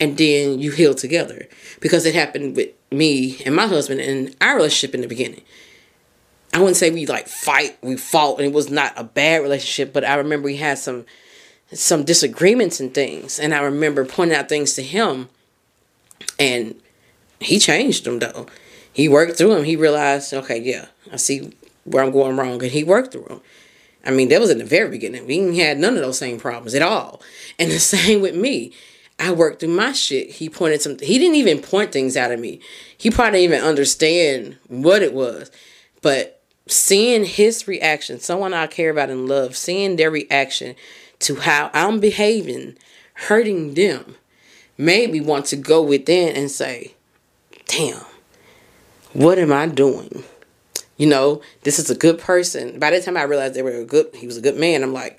[0.00, 1.48] And then you heal together.
[1.80, 5.42] Because it happened with me and my husband in our relationship in the beginning.
[6.52, 9.92] I wouldn't say we like fight, we fought, and it was not a bad relationship,
[9.92, 11.04] but I remember we had some
[11.72, 13.38] some disagreements and things.
[13.38, 15.28] And I remember pointing out things to him
[16.38, 16.74] and
[17.40, 18.46] he changed them though.
[18.92, 19.64] He worked through them.
[19.64, 21.52] He realized, okay, yeah, I see
[21.84, 23.40] where I'm going wrong, and he worked through them.
[24.04, 25.26] I mean, that was in the very beginning.
[25.26, 27.22] We had none of those same problems at all.
[27.60, 28.72] And the same with me.
[29.18, 30.30] I worked through my shit.
[30.30, 30.96] He pointed some.
[31.00, 32.60] He didn't even point things out at me.
[32.96, 35.50] He probably didn't even understand what it was.
[36.00, 36.37] But
[36.68, 40.76] seeing his reaction, someone I care about and love, seeing their reaction
[41.20, 42.76] to how I'm behaving,
[43.14, 44.16] hurting them,
[44.76, 46.94] made me want to go within and say,
[47.66, 48.04] "Damn,
[49.12, 50.24] what am I doing?"
[50.98, 52.78] you know, this is a good person.
[52.78, 54.82] By the time I realized they were a good, he was a good man.
[54.82, 55.18] I'm like,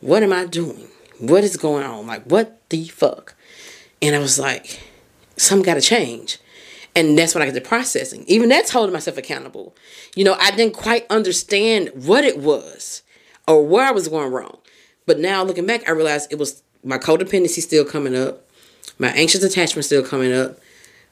[0.00, 0.88] what am I doing?
[1.18, 2.06] What is going on?
[2.06, 3.34] Like, what the fuck?
[4.00, 4.80] And I was like,
[5.36, 6.38] something got to change.
[6.98, 8.24] And that's when I get to processing.
[8.26, 9.72] Even that's holding myself accountable.
[10.16, 13.02] You know, I didn't quite understand what it was
[13.46, 14.58] or where I was going wrong.
[15.06, 18.44] But now looking back, I realized it was my codependency still coming up,
[18.98, 20.58] my anxious attachment still coming up,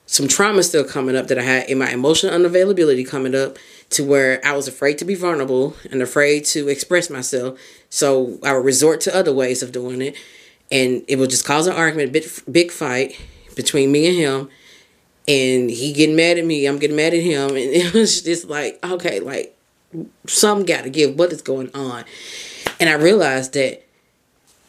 [0.06, 3.56] some trauma still coming up that I had in my emotional unavailability coming up
[3.90, 7.60] to where I was afraid to be vulnerable and afraid to express myself.
[7.90, 10.16] So I would resort to other ways of doing it.
[10.68, 13.20] And it would just cause an argument, big, big fight
[13.54, 14.50] between me and him.
[15.28, 17.50] And he getting mad at me, I'm getting mad at him.
[17.50, 19.56] And it was just like, okay, like,
[20.26, 21.18] some got to give.
[21.18, 22.04] What is going on?
[22.78, 23.82] And I realized that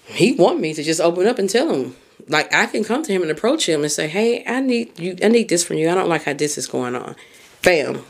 [0.05, 1.95] he want me to just open up and tell him
[2.29, 5.17] like I can come to him and approach him and say, "Hey, I need you.
[5.23, 5.89] I need this from you.
[5.89, 7.15] I don't like how this is going on."
[7.63, 8.03] Bam.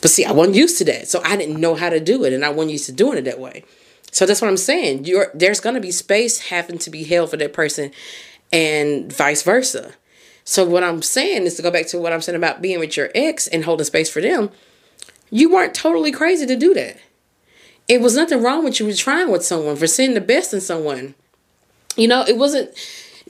[0.00, 2.32] But see, I wasn't used to that, so I didn't know how to do it,
[2.32, 3.64] and I wasn't used to doing it that way.
[4.12, 5.04] So that's what I'm saying.
[5.04, 7.90] You're there's gonna be space having to be held for that person,
[8.52, 9.92] and vice versa.
[10.48, 12.96] So what I'm saying is to go back to what I'm saying about being with
[12.96, 14.48] your ex and holding space for them.
[15.28, 16.96] You weren't totally crazy to do that.
[17.86, 20.62] It was nothing wrong with you were trying with someone for seeing the best in
[20.62, 21.14] someone.
[21.96, 22.70] You know, it wasn't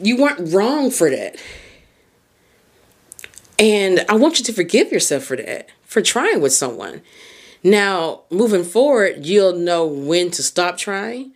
[0.00, 1.35] you weren't wrong for that.
[3.59, 7.02] And I want you to forgive yourself for that, for trying with someone.
[7.64, 11.33] Now, moving forward, you'll know when to stop trying.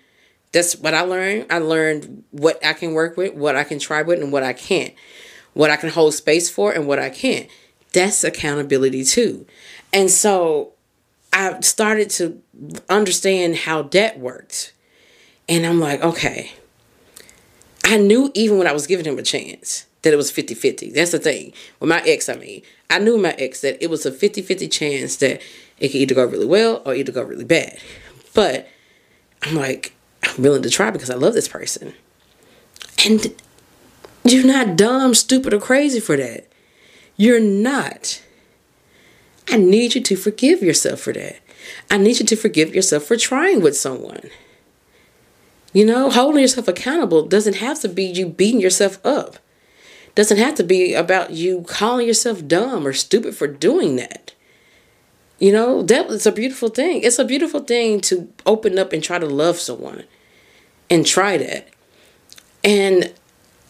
[0.52, 1.46] That's what I learned.
[1.50, 4.52] I learned what I can work with, what I can try with, and what I
[4.52, 4.94] can't.
[5.54, 7.48] What I can hold space for and what I can't.
[7.92, 9.46] That's accountability too.
[9.92, 10.72] And so
[11.32, 12.40] I started to
[12.88, 14.72] understand how that worked.
[15.48, 16.52] And I'm like, okay,
[17.84, 20.90] I knew even when I was giving him a chance that it was 50 50.
[20.90, 21.52] That's the thing.
[21.80, 24.68] With my ex, I mean, I knew my ex that it was a 50 50
[24.68, 25.40] chance that
[25.78, 27.78] it could either go really well or either go really bad.
[28.34, 28.68] But
[29.42, 31.94] I'm like, I'm willing to try because I love this person.
[33.04, 33.34] And
[34.24, 36.48] you're not dumb, stupid, or crazy for that.
[37.16, 38.22] You're not.
[39.48, 41.40] I need you to forgive yourself for that.
[41.90, 44.30] I need you to forgive yourself for trying with someone.
[45.72, 49.38] You know, holding yourself accountable doesn't have to be you beating yourself up.
[50.14, 54.34] Doesn't have to be about you calling yourself dumb or stupid for doing that.
[55.38, 57.02] You know, that it's a beautiful thing.
[57.02, 60.04] It's a beautiful thing to open up and try to love someone
[60.90, 61.68] and try that.
[62.62, 63.12] And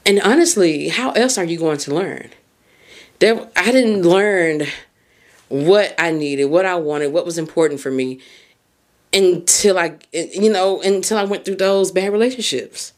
[0.04, 2.30] and honestly, how else are you going to learn?
[3.20, 4.62] That I didn't learn
[5.48, 8.20] what I needed, what I wanted, what was important for me
[9.12, 12.92] until I, you know, until I went through those bad relationships.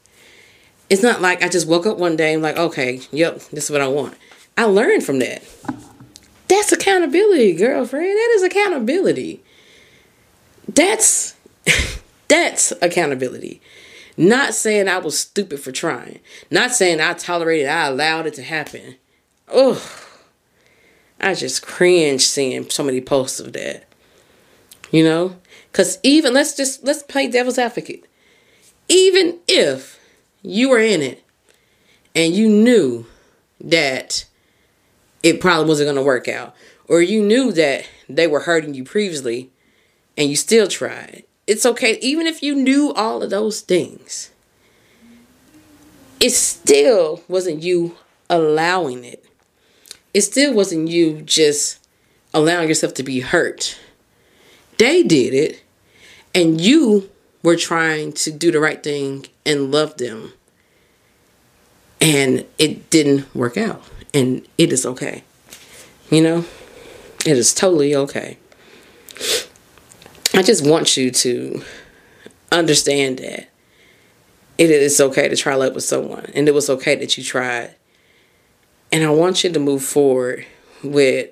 [0.89, 3.71] It's not like I just woke up one day and like, okay, yep, this is
[3.71, 4.15] what I want.
[4.57, 5.43] I learned from that.
[6.47, 8.05] That's accountability, girlfriend.
[8.05, 9.43] That is accountability.
[10.67, 11.35] That's
[12.27, 13.61] that's accountability.
[14.17, 16.19] Not saying I was stupid for trying.
[16.49, 18.95] Not saying I tolerated, I allowed it to happen.
[19.47, 19.83] Oh,
[21.19, 23.85] I just cringe seeing so many posts of that.
[24.91, 25.35] You know?
[25.71, 28.05] Because even, let's just, let's play devil's advocate.
[28.87, 29.99] Even if
[30.41, 31.23] you were in it
[32.15, 33.05] and you knew
[33.59, 34.25] that
[35.23, 36.55] it probably wasn't going to work out,
[36.87, 39.49] or you knew that they were hurting you previously
[40.15, 44.31] and you still tried, it's okay even if you knew all of those things
[46.19, 47.97] it still wasn't you
[48.29, 49.23] allowing it.
[50.13, 51.85] It still wasn't you just
[52.33, 53.77] allowing yourself to be hurt.
[54.77, 55.63] They did it
[56.33, 57.09] and you
[57.43, 60.33] were trying to do the right thing and love them
[62.01, 65.23] and it didn't work out and it is okay.
[66.09, 66.45] You know
[67.25, 68.37] it is totally okay
[70.35, 71.63] I just want you to
[72.51, 73.49] understand that
[74.57, 77.75] it is okay to try love with someone, and it was okay that you tried.
[78.91, 80.45] And I want you to move forward
[80.83, 81.29] with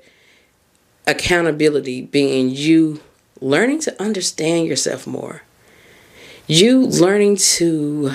[1.05, 3.01] accountability being you
[3.41, 5.41] learning to understand yourself more,
[6.47, 8.11] you learning to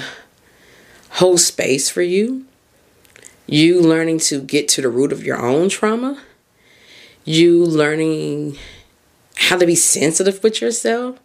[1.11, 2.47] hold space for you,
[3.47, 6.23] you learning to get to the root of your own trauma,
[7.25, 8.57] you learning
[9.39, 11.19] how to be sensitive with yourself,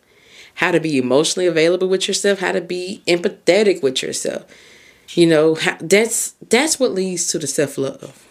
[0.56, 4.46] how to be emotionally available with yourself, how to be empathetic with yourself.
[5.10, 8.26] You know, how, that's that's what leads to the self love.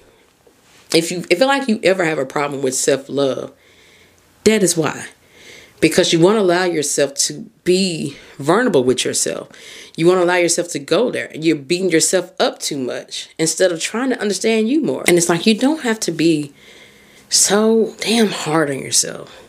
[0.95, 3.53] If you if like you ever have a problem with self love,
[4.45, 5.07] that is why.
[5.81, 9.49] Because you want to allow yourself to be vulnerable with yourself.
[9.97, 11.29] You want to allow yourself to go there.
[11.35, 15.03] You're beating yourself up too much instead of trying to understand you more.
[15.09, 16.53] And it's like you don't have to be
[17.29, 19.42] so damn hard on yourself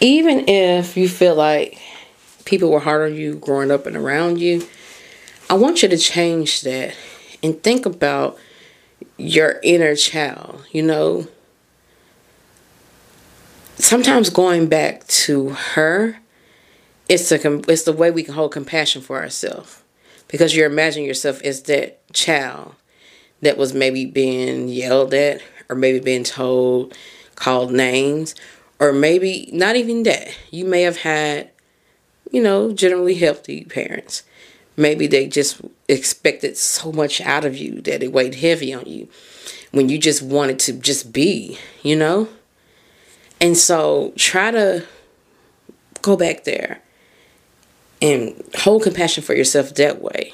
[0.00, 1.78] even if you feel like
[2.44, 4.66] people were hard on you growing up and around you,
[5.48, 6.94] I want you to change that
[7.42, 8.38] and think about
[9.16, 11.26] your inner child, you know.
[13.76, 16.18] Sometimes going back to her,
[17.08, 19.82] it's the it's the way we can hold compassion for ourselves
[20.28, 22.74] because you imagine yourself as that child
[23.40, 26.96] that was maybe being yelled at or maybe being told
[27.34, 28.34] called names
[28.80, 30.28] or maybe not even that.
[30.50, 31.50] You may have had,
[32.32, 34.24] you know, generally healthy parents.
[34.76, 39.08] Maybe they just expected so much out of you that it weighed heavy on you
[39.70, 42.28] when you just wanted to just be, you know?
[43.40, 44.86] And so try to
[46.00, 46.82] go back there
[48.00, 50.32] and hold compassion for yourself that way.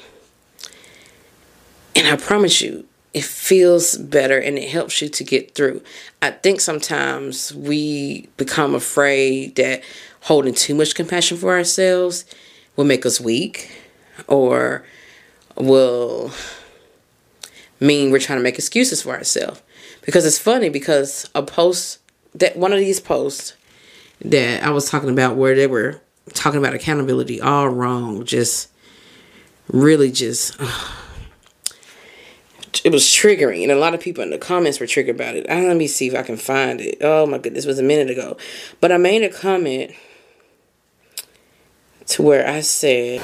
[1.95, 5.81] And I promise you, it feels better and it helps you to get through.
[6.21, 9.83] I think sometimes we become afraid that
[10.21, 12.25] holding too much compassion for ourselves
[12.75, 13.71] will make us weak
[14.27, 14.85] or
[15.55, 16.31] will
[17.79, 19.61] mean we're trying to make excuses for ourselves.
[20.05, 21.99] Because it's funny because a post
[22.35, 23.53] that one of these posts
[24.21, 26.01] that I was talking about where they were
[26.33, 28.69] talking about accountability all wrong, just
[29.67, 30.59] really just
[32.83, 35.47] it was triggering, and a lot of people in the comments were triggered about it.
[35.47, 36.97] Let me see if I can find it.
[37.01, 38.37] Oh my goodness, was a minute ago,
[38.81, 39.91] but I made a comment
[42.07, 43.21] to where I said,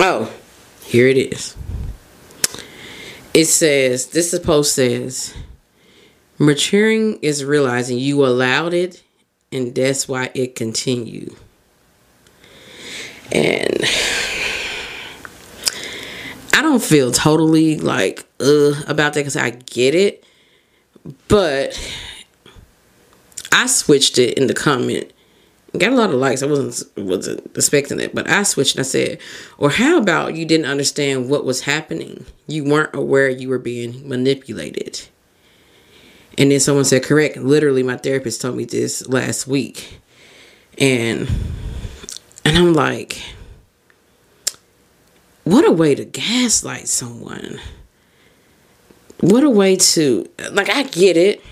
[0.00, 0.32] "Oh,
[0.84, 1.56] here it is."
[3.34, 5.34] It says, "This post says."
[6.38, 9.02] Maturing is realizing you allowed it
[9.52, 11.36] and that's why it continued.
[13.30, 13.84] And
[16.52, 20.24] I don't feel totally like uh about that because I get it,
[21.28, 21.78] but
[23.50, 25.12] I switched it in the comment.
[25.78, 26.42] Got a lot of likes.
[26.42, 29.18] I wasn't wasn't expecting it, but I switched and I said,
[29.56, 32.26] "Or how about you didn't understand what was happening?
[32.46, 35.00] You weren't aware you were being manipulated."
[36.36, 39.98] And then someone said, "Correct." Literally, my therapist told me this last week,
[40.76, 41.26] and
[42.44, 43.22] and I'm like
[45.44, 47.60] what a way to gaslight someone.
[49.20, 51.44] What a way to, like, I get it.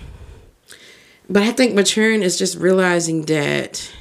[1.28, 3.92] But I think maturing is just realizing that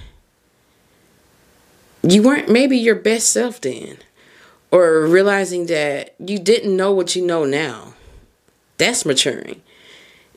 [2.01, 3.97] you weren't maybe your best self then.
[4.71, 7.95] Or realizing that you didn't know what you know now.
[8.77, 9.61] That's maturing.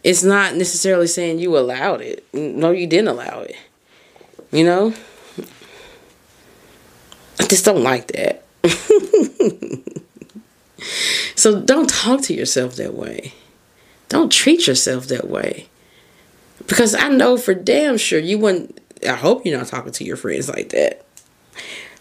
[0.02, 2.24] It's not necessarily saying you allowed it.
[2.32, 3.56] No, you didn't allow it.
[4.50, 4.94] You know?
[7.38, 8.41] I just don't like that.
[11.34, 13.32] so don't talk to yourself that way.
[14.08, 15.68] Don't treat yourself that way.
[16.66, 20.16] Because I know for damn sure you wouldn't, I hope you're not talking to your
[20.16, 21.04] friends like that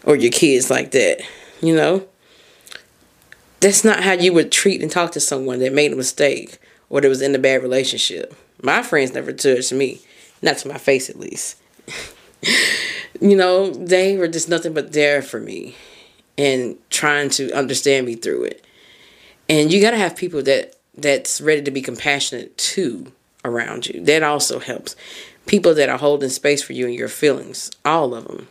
[0.04, 1.22] or your kids like that,
[1.60, 2.06] you know?
[3.60, 6.58] That's not how you would treat and talk to someone that made a mistake
[6.90, 8.34] or that was in a bad relationship.
[8.62, 10.00] My friends never touched me,
[10.42, 11.60] not to my face at least.
[13.20, 15.74] you know, they were just nothing but there for me
[16.38, 18.64] and trying to understand me through it.
[19.48, 23.12] And you got to have people that that's ready to be compassionate too
[23.44, 24.02] around you.
[24.04, 24.96] That also helps.
[25.46, 28.48] People that are holding space for you and your feelings, all of them.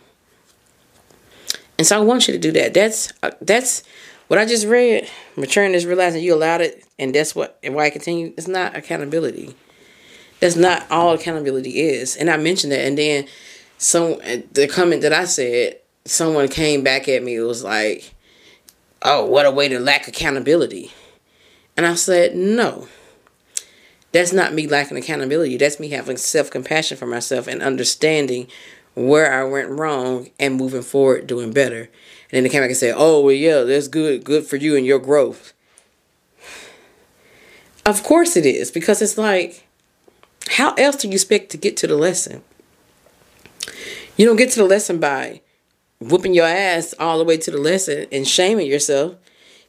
[1.77, 2.73] And so I want you to do that.
[2.73, 3.83] That's uh, that's
[4.27, 5.09] what I just read.
[5.35, 8.33] Maturing is realizing you allowed it, and that's what and why I continue.
[8.37, 9.55] It's not accountability.
[10.39, 12.15] That's not all accountability is.
[12.15, 13.27] And I mentioned that, and then
[13.77, 14.19] some
[14.51, 17.35] the comment that I said, someone came back at me.
[17.35, 18.13] It was like,
[19.01, 20.91] "Oh, what a way to lack accountability."
[21.77, 22.87] And I said, "No."
[24.11, 25.57] That's not me lacking accountability.
[25.57, 28.47] That's me having self compassion for myself and understanding
[28.93, 31.81] where I went wrong and moving forward doing better.
[31.83, 31.89] And
[32.31, 34.85] then they came back and said, Oh well yeah, that's good, good for you and
[34.85, 35.53] your growth.
[37.85, 39.65] Of course it is, because it's like,
[40.49, 42.43] how else do you expect to get to the lesson?
[44.17, 45.41] You don't get to the lesson by
[46.01, 49.15] whooping your ass all the way to the lesson and shaming yourself.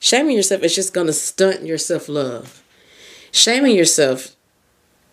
[0.01, 2.62] Shaming yourself is just gonna stunt your self love.
[3.30, 4.35] Shaming yourself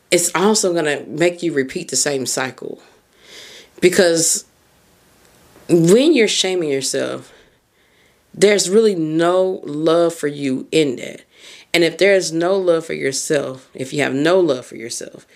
[0.09, 2.81] is also gonna make you repeat the same cycle.
[3.81, 4.45] Because
[5.69, 7.31] when you're shaming yourself,
[8.33, 11.23] there's really no love for you in that.
[11.73, 15.27] And if there's no love for yourself, if you have no love for yourself,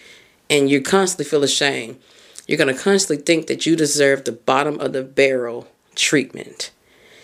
[0.50, 2.00] and you constantly feel ashamed,
[2.48, 6.72] you're going to constantly think that you deserve the bottom of the barrel treatment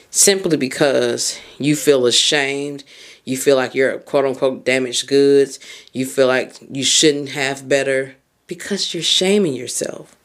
[0.10, 2.84] simply because you feel ashamed.
[3.26, 5.60] You feel like you're quote unquote damaged goods.
[5.94, 8.16] You feel like you shouldn't have better
[8.48, 10.16] because you're shaming yourself.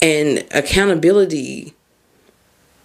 [0.00, 1.74] And accountability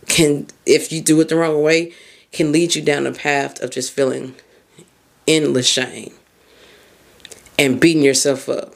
[0.07, 1.93] can, if you do it the wrong way,
[2.31, 4.35] can lead you down a path of just feeling
[5.27, 6.13] endless shame
[7.57, 8.75] and beating yourself up.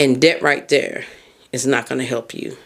[0.00, 1.04] And that right there
[1.52, 2.56] is not going to help you.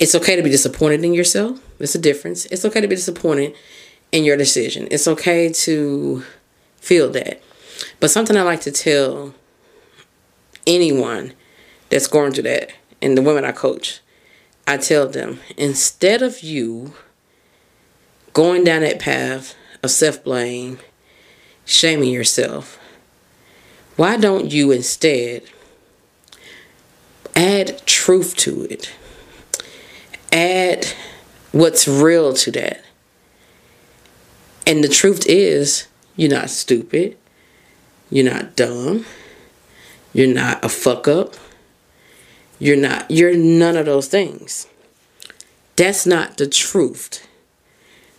[0.00, 1.60] It's okay to be disappointed in yourself.
[1.76, 2.46] There's a difference.
[2.46, 3.54] It's okay to be disappointed
[4.12, 4.88] in your decision.
[4.90, 6.24] It's okay to
[6.78, 7.42] feel that.
[8.00, 9.34] But something I like to tell
[10.66, 11.34] anyone
[11.90, 12.72] that's going through that
[13.02, 14.00] and the women I coach,
[14.66, 16.94] I tell them instead of you
[18.32, 20.78] going down that path of self blame,
[21.66, 22.78] shaming yourself,
[23.96, 25.42] why don't you instead
[27.36, 28.94] add truth to it?
[30.32, 30.86] Add
[31.52, 32.84] what's real to that.
[34.66, 37.16] And the truth is, you're not stupid.
[38.10, 39.06] You're not dumb.
[40.12, 41.34] You're not a fuck up.
[42.58, 44.66] You're not, you're none of those things.
[45.76, 47.26] That's not the truth.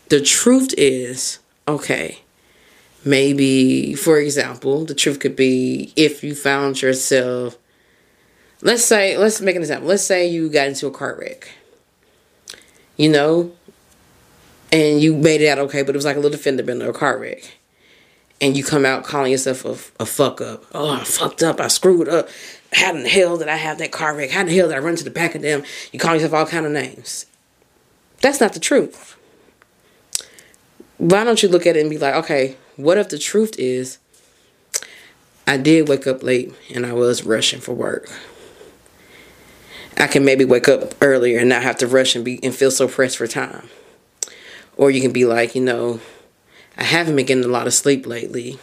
[0.10, 2.22] The truth is, okay,
[3.06, 7.58] maybe, for example, the truth could be if you found yourself,
[8.62, 9.88] let's say, let's make an example.
[9.88, 11.52] Let's say you got into a car wreck,
[12.98, 13.52] you know,
[14.72, 16.94] and you made it out okay, but it was like a little fender bender, a
[16.94, 17.58] car wreck.
[18.40, 20.66] And you come out calling yourself a, a fuck up.
[20.74, 21.60] Oh, I fucked up.
[21.60, 22.28] I screwed up
[22.74, 24.32] how in the hell did I have that car wreck?
[24.32, 25.64] How in the hell did I run to the back of them?
[25.92, 27.26] You call yourself all kind of names.
[28.22, 29.18] That's not the truth.
[30.98, 33.98] Why don't you look at it and be like, okay, what if the truth is
[35.48, 38.10] I did wake up late and I was rushing for work.
[40.02, 42.72] I can maybe wake up earlier and not have to rush and be and feel
[42.72, 43.70] so pressed for time.
[44.76, 46.02] Or you can be like, you know,
[46.78, 48.60] I haven't been getting a lot of sleep lately.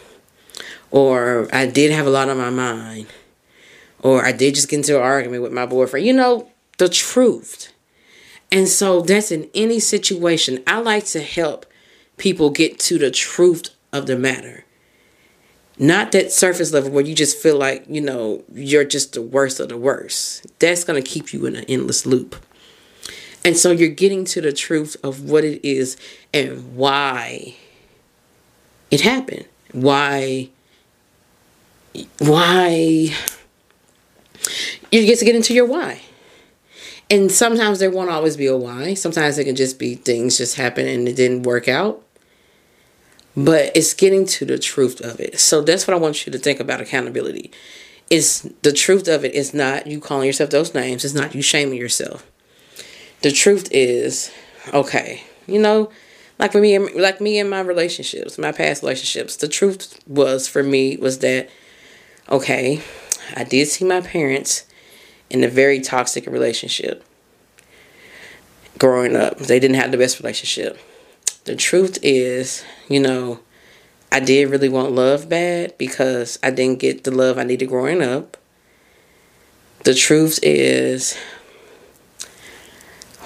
[0.91, 3.07] Or I did have a lot on my mind
[4.01, 6.07] or I did just get into an argument with my boyfriend.
[6.07, 7.73] You know, the truth.
[8.51, 10.63] And so that's in any situation.
[10.67, 11.67] I like to help
[12.17, 14.65] people get to the truth of the matter.
[15.79, 19.61] Not that surface level where you just feel like, you know, you're just the worst
[19.61, 20.47] of the worst.
[20.59, 22.37] That's going to keep you in an endless loop.
[23.45, 25.97] And so you're getting to the truth of what it is
[26.35, 27.55] and why
[28.91, 29.47] it happened.
[29.73, 30.51] Why
[32.19, 33.15] why
[34.91, 36.01] you get to get into your why.
[37.11, 38.95] And sometimes there won't always be a why.
[38.95, 42.03] Sometimes it can just be things just happen and it didn't work out.
[43.37, 45.39] But it's getting to the truth of it.
[45.39, 47.53] So that's what I want you to think about accountability.
[48.11, 51.05] Is the truth of it is not you calling yourself those names.
[51.05, 52.27] It's not you shaming yourself.
[53.21, 54.33] The truth is,
[54.73, 55.91] okay, you know,
[56.39, 60.63] like for me, like me and my relationships, my past relationships, the truth was for
[60.63, 61.51] me was that,
[62.31, 62.81] okay,
[63.37, 64.65] I did see my parents
[65.31, 67.05] in a very toxic relationship
[68.79, 69.39] growing up.
[69.39, 70.79] They didn't have the best relationship.
[71.49, 73.41] The truth is, you know,
[74.13, 78.03] I did really want love bad because I didn't get the love I needed growing
[78.03, 78.37] up.
[79.85, 81.17] The truth is,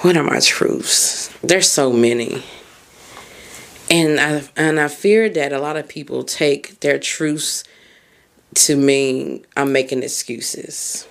[0.03, 1.37] what are my truths?
[1.43, 2.45] There's so many.
[3.91, 7.64] And I and I fear that a lot of people take their truths
[8.55, 11.09] to mean I'm making excuses.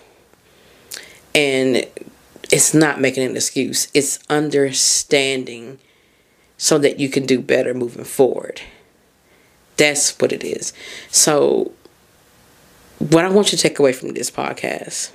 [1.36, 1.86] And
[2.49, 3.89] it's not making an excuse.
[3.93, 5.80] It's understanding
[6.62, 8.62] so that you can do better moving forward.
[9.78, 10.74] That's what it is.
[11.09, 11.72] So,
[12.99, 15.12] what I want you to take away from this podcast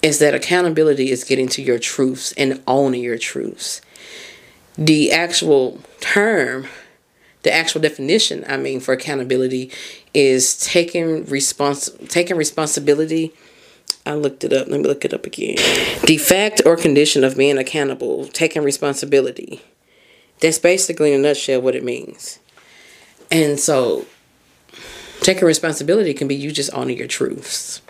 [0.00, 3.82] is that accountability is getting to your truths and owning your truths.
[4.78, 6.66] The actual term,
[7.42, 9.70] the actual definition, I mean, for accountability
[10.14, 13.34] is taking respons- taking responsibility
[14.06, 14.68] I looked it up.
[14.68, 15.56] Let me look it up again.
[16.06, 19.62] The fact or condition of being accountable, taking responsibility.
[20.40, 22.38] That's basically in a nutshell what it means.
[23.30, 24.06] And so,
[25.20, 27.80] taking responsibility can be you just owning your truths.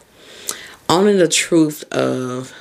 [0.88, 2.52] Owning the truth of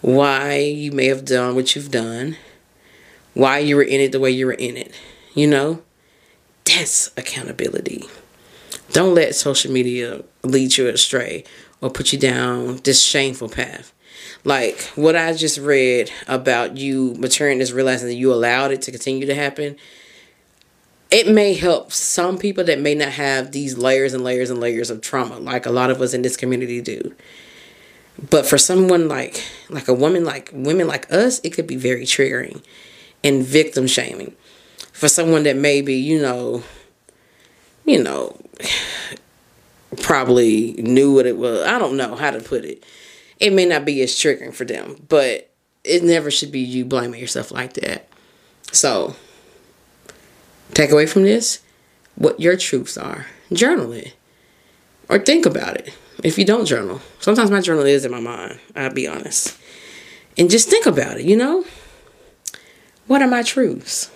[0.00, 2.36] why you may have done what you've done,
[3.34, 4.94] why you were in it the way you were in it.
[5.34, 5.82] You know,
[6.64, 8.04] that's accountability.
[8.92, 11.44] Don't let social media lead you astray
[11.80, 13.92] or put you down this shameful path.
[14.44, 18.90] Like what I just read about you maturing is realizing that you allowed it to
[18.90, 19.76] continue to happen.
[21.10, 24.90] It may help some people that may not have these layers and layers and layers
[24.90, 27.14] of trauma like a lot of us in this community do.
[28.28, 32.04] But for someone like like a woman like women like us, it could be very
[32.04, 32.62] triggering
[33.24, 34.34] and victim shaming.
[34.92, 36.62] For someone that maybe, you know,
[37.86, 38.36] you know,
[40.02, 41.66] probably knew what it was.
[41.66, 42.84] I don't know how to put it.
[43.40, 45.50] It may not be as triggering for them, but
[45.82, 48.08] it never should be you blaming yourself like that.
[48.70, 49.16] So,
[50.74, 51.60] take away from this
[52.14, 53.26] what your truths are.
[53.52, 54.14] Journal it.
[55.08, 55.92] Or think about it.
[56.22, 59.58] If you don't journal, sometimes my journal is in my mind, I'll be honest.
[60.36, 61.64] And just think about it, you know?
[63.06, 64.10] What are my truths?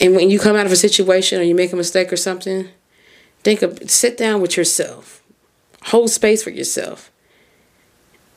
[0.00, 2.68] And when you come out of a situation or you make a mistake or something,
[3.46, 5.22] Think of sit down with yourself.
[5.84, 7.12] Hold space for yourself.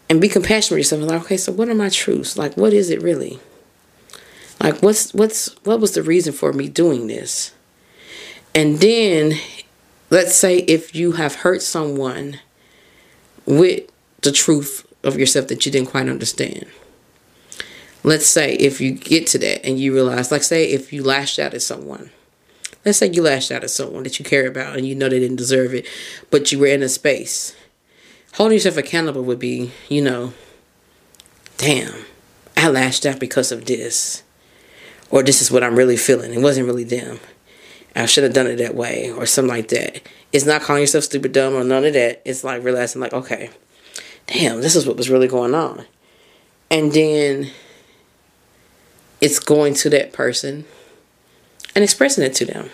[0.09, 1.03] And be compassionate with yourself.
[1.03, 2.37] Like, okay, so what are my truths?
[2.37, 3.39] Like what is it really?
[4.61, 7.53] Like what's what's what was the reason for me doing this?
[8.55, 9.33] And then
[10.09, 12.39] let's say if you have hurt someone
[13.45, 13.89] with
[14.21, 16.65] the truth of yourself that you didn't quite understand.
[18.03, 21.37] Let's say if you get to that and you realize, like, say if you lashed
[21.37, 22.11] out at someone
[22.85, 25.19] Let's say you lashed out at someone that you care about and you know they
[25.19, 25.85] didn't deserve it,
[26.31, 27.53] but you were in a space.
[28.33, 30.33] Holding yourself accountable would be, you know,
[31.57, 32.05] damn,
[32.55, 34.23] I lashed out because of this.
[35.11, 36.33] Or this is what I'm really feeling.
[36.33, 37.19] It wasn't really them.
[37.95, 40.01] I should have done it that way or something like that.
[40.31, 42.21] It's not calling yourself stupid, dumb, or none of that.
[42.23, 43.49] It's like realizing, like, okay,
[44.27, 45.85] damn, this is what was really going on.
[46.69, 47.49] And then
[49.21, 50.65] it's going to that person
[51.75, 52.69] and expressing it to them,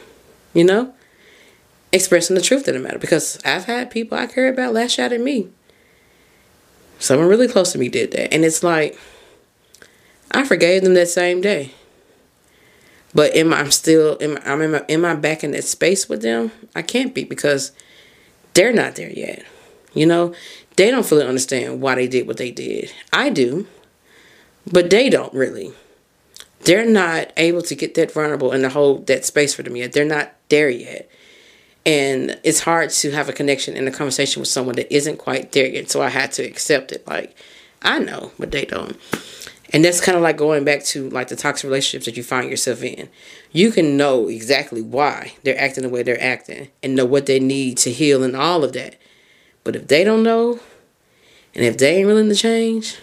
[0.53, 0.93] you know?
[1.95, 2.99] Expressing the truth of the matter.
[2.99, 5.47] Because I've had people I care about lash out at me.
[6.99, 8.33] Someone really close to me did that.
[8.33, 8.99] And it's like,
[10.31, 11.71] I forgave them that same day.
[13.13, 16.51] But am I still, am, am, am I back in that space with them?
[16.75, 17.71] I can't be because
[18.55, 19.45] they're not there yet.
[19.93, 20.33] You know,
[20.75, 22.91] they don't fully understand why they did what they did.
[23.13, 23.67] I do,
[24.69, 25.71] but they don't really
[26.65, 29.93] they're not able to get that vulnerable and to hold that space for them yet.
[29.93, 31.09] They're not there yet.
[31.85, 35.51] And it's hard to have a connection and a conversation with someone that isn't quite
[35.51, 35.91] there yet.
[35.91, 37.07] So I had to accept it.
[37.07, 37.35] Like,
[37.81, 38.97] I know, but they don't.
[39.71, 42.49] And that's kind of like going back to like the toxic relationships that you find
[42.49, 43.09] yourself in.
[43.51, 47.39] You can know exactly why they're acting the way they're acting and know what they
[47.39, 48.95] need to heal and all of that.
[49.63, 50.59] But if they don't know,
[51.53, 52.97] and if they ain't willing to change,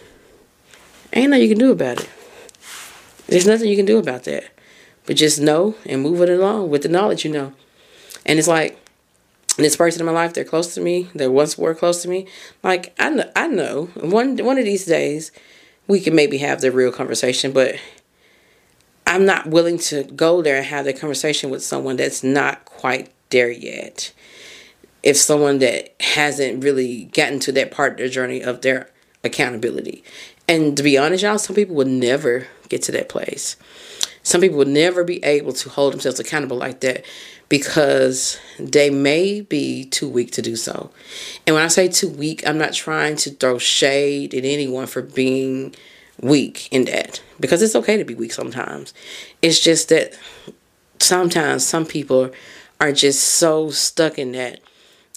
[1.12, 2.10] ain't nothing you can do about it.
[3.26, 4.44] There's nothing you can do about that.
[5.06, 7.52] But just know and move it along with the knowledge you know.
[8.26, 8.78] And it's like
[9.56, 11.08] this person in my life, they're close to me.
[11.14, 12.26] They once were close to me.
[12.62, 13.90] Like I know, I know.
[13.94, 15.32] One one of these days,
[15.86, 17.52] we can maybe have the real conversation.
[17.52, 17.76] But
[19.06, 23.10] I'm not willing to go there and have that conversation with someone that's not quite
[23.30, 24.12] there yet.
[25.02, 28.88] If someone that hasn't really gotten to that part of their journey of their
[29.24, 30.04] accountability.
[30.48, 33.56] And to be honest, y'all, some people would never get to that place.
[34.22, 37.04] Some people will never be able to hold themselves accountable like that
[37.52, 40.90] because they may be too weak to do so.
[41.46, 45.02] And when I say too weak, I'm not trying to throw shade at anyone for
[45.02, 45.74] being
[46.18, 48.94] weak in that because it's okay to be weak sometimes.
[49.42, 50.18] It's just that
[50.98, 52.30] sometimes some people
[52.80, 54.60] are just so stuck in that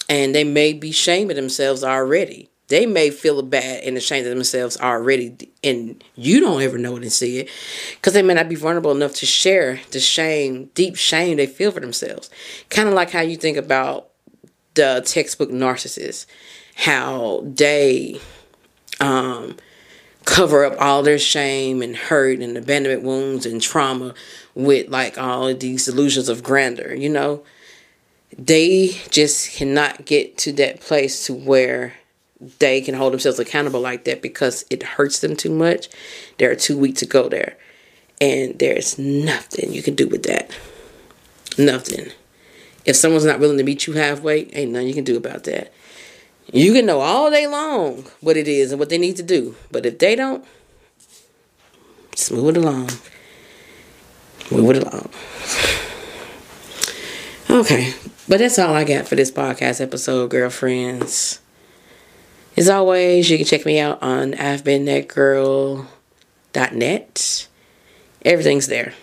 [0.06, 4.76] and they may be shaming themselves already they may feel bad and ashamed of themselves
[4.78, 7.48] already and you don't ever know it and see it
[7.96, 11.70] because they may not be vulnerable enough to share the shame deep shame they feel
[11.70, 12.30] for themselves
[12.70, 14.08] kind of like how you think about
[14.74, 16.26] the textbook narcissist
[16.74, 18.20] how they
[19.00, 19.56] um
[20.26, 24.12] cover up all their shame and hurt and abandonment wounds and trauma
[24.54, 27.42] with like all of these illusions of grandeur, you know?
[28.36, 31.94] They just cannot get to that place to where
[32.58, 35.88] they can hold themselves accountable like that because it hurts them too much.
[36.38, 37.56] They're too weak to go there.
[38.20, 40.50] And there's nothing you can do with that.
[41.58, 42.12] Nothing.
[42.84, 45.72] If someone's not willing to meet you halfway, ain't nothing you can do about that.
[46.52, 49.56] You can know all day long what it is and what they need to do.
[49.70, 50.44] But if they don't,
[52.12, 52.90] just move it along.
[54.50, 55.10] Move it along.
[57.50, 57.94] Okay.
[58.28, 61.40] But that's all I got for this podcast episode, girlfriends.
[62.56, 65.88] As always, you can check me out on I've been that girl.net.
[68.24, 68.94] Everything's there.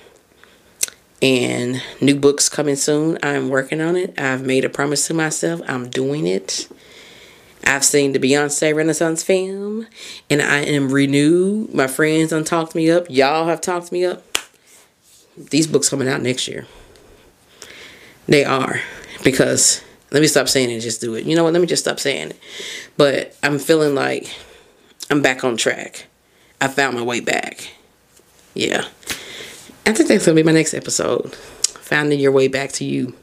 [1.21, 3.19] And new books coming soon.
[3.21, 4.19] I'm working on it.
[4.19, 5.61] I've made a promise to myself.
[5.67, 6.67] I'm doing it.
[7.63, 9.85] I've seen the Beyonce Renaissance film
[10.31, 11.73] and I am renewed.
[11.75, 13.05] My friends done talked me up.
[13.07, 14.23] Y'all have talked me up.
[15.37, 16.65] These books coming out next year.
[18.27, 18.81] They are.
[19.23, 19.83] Because
[20.13, 21.25] let me stop saying it just do it.
[21.25, 21.53] You know what?
[21.53, 22.39] Let me just stop saying it.
[22.95, 24.33] But I'm feeling like
[25.09, 26.05] I'm back on track.
[26.61, 27.73] I found my way back.
[28.53, 28.85] Yeah.
[29.85, 31.33] I think that's gonna be my next episode.
[31.33, 33.15] Finding your way back to you.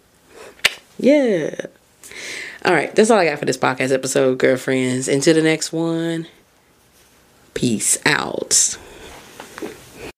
[0.98, 1.54] Yeah.
[2.64, 5.08] All right, that's all I got for this podcast episode, girlfriends.
[5.08, 6.26] Until the next one,
[7.54, 8.76] peace out.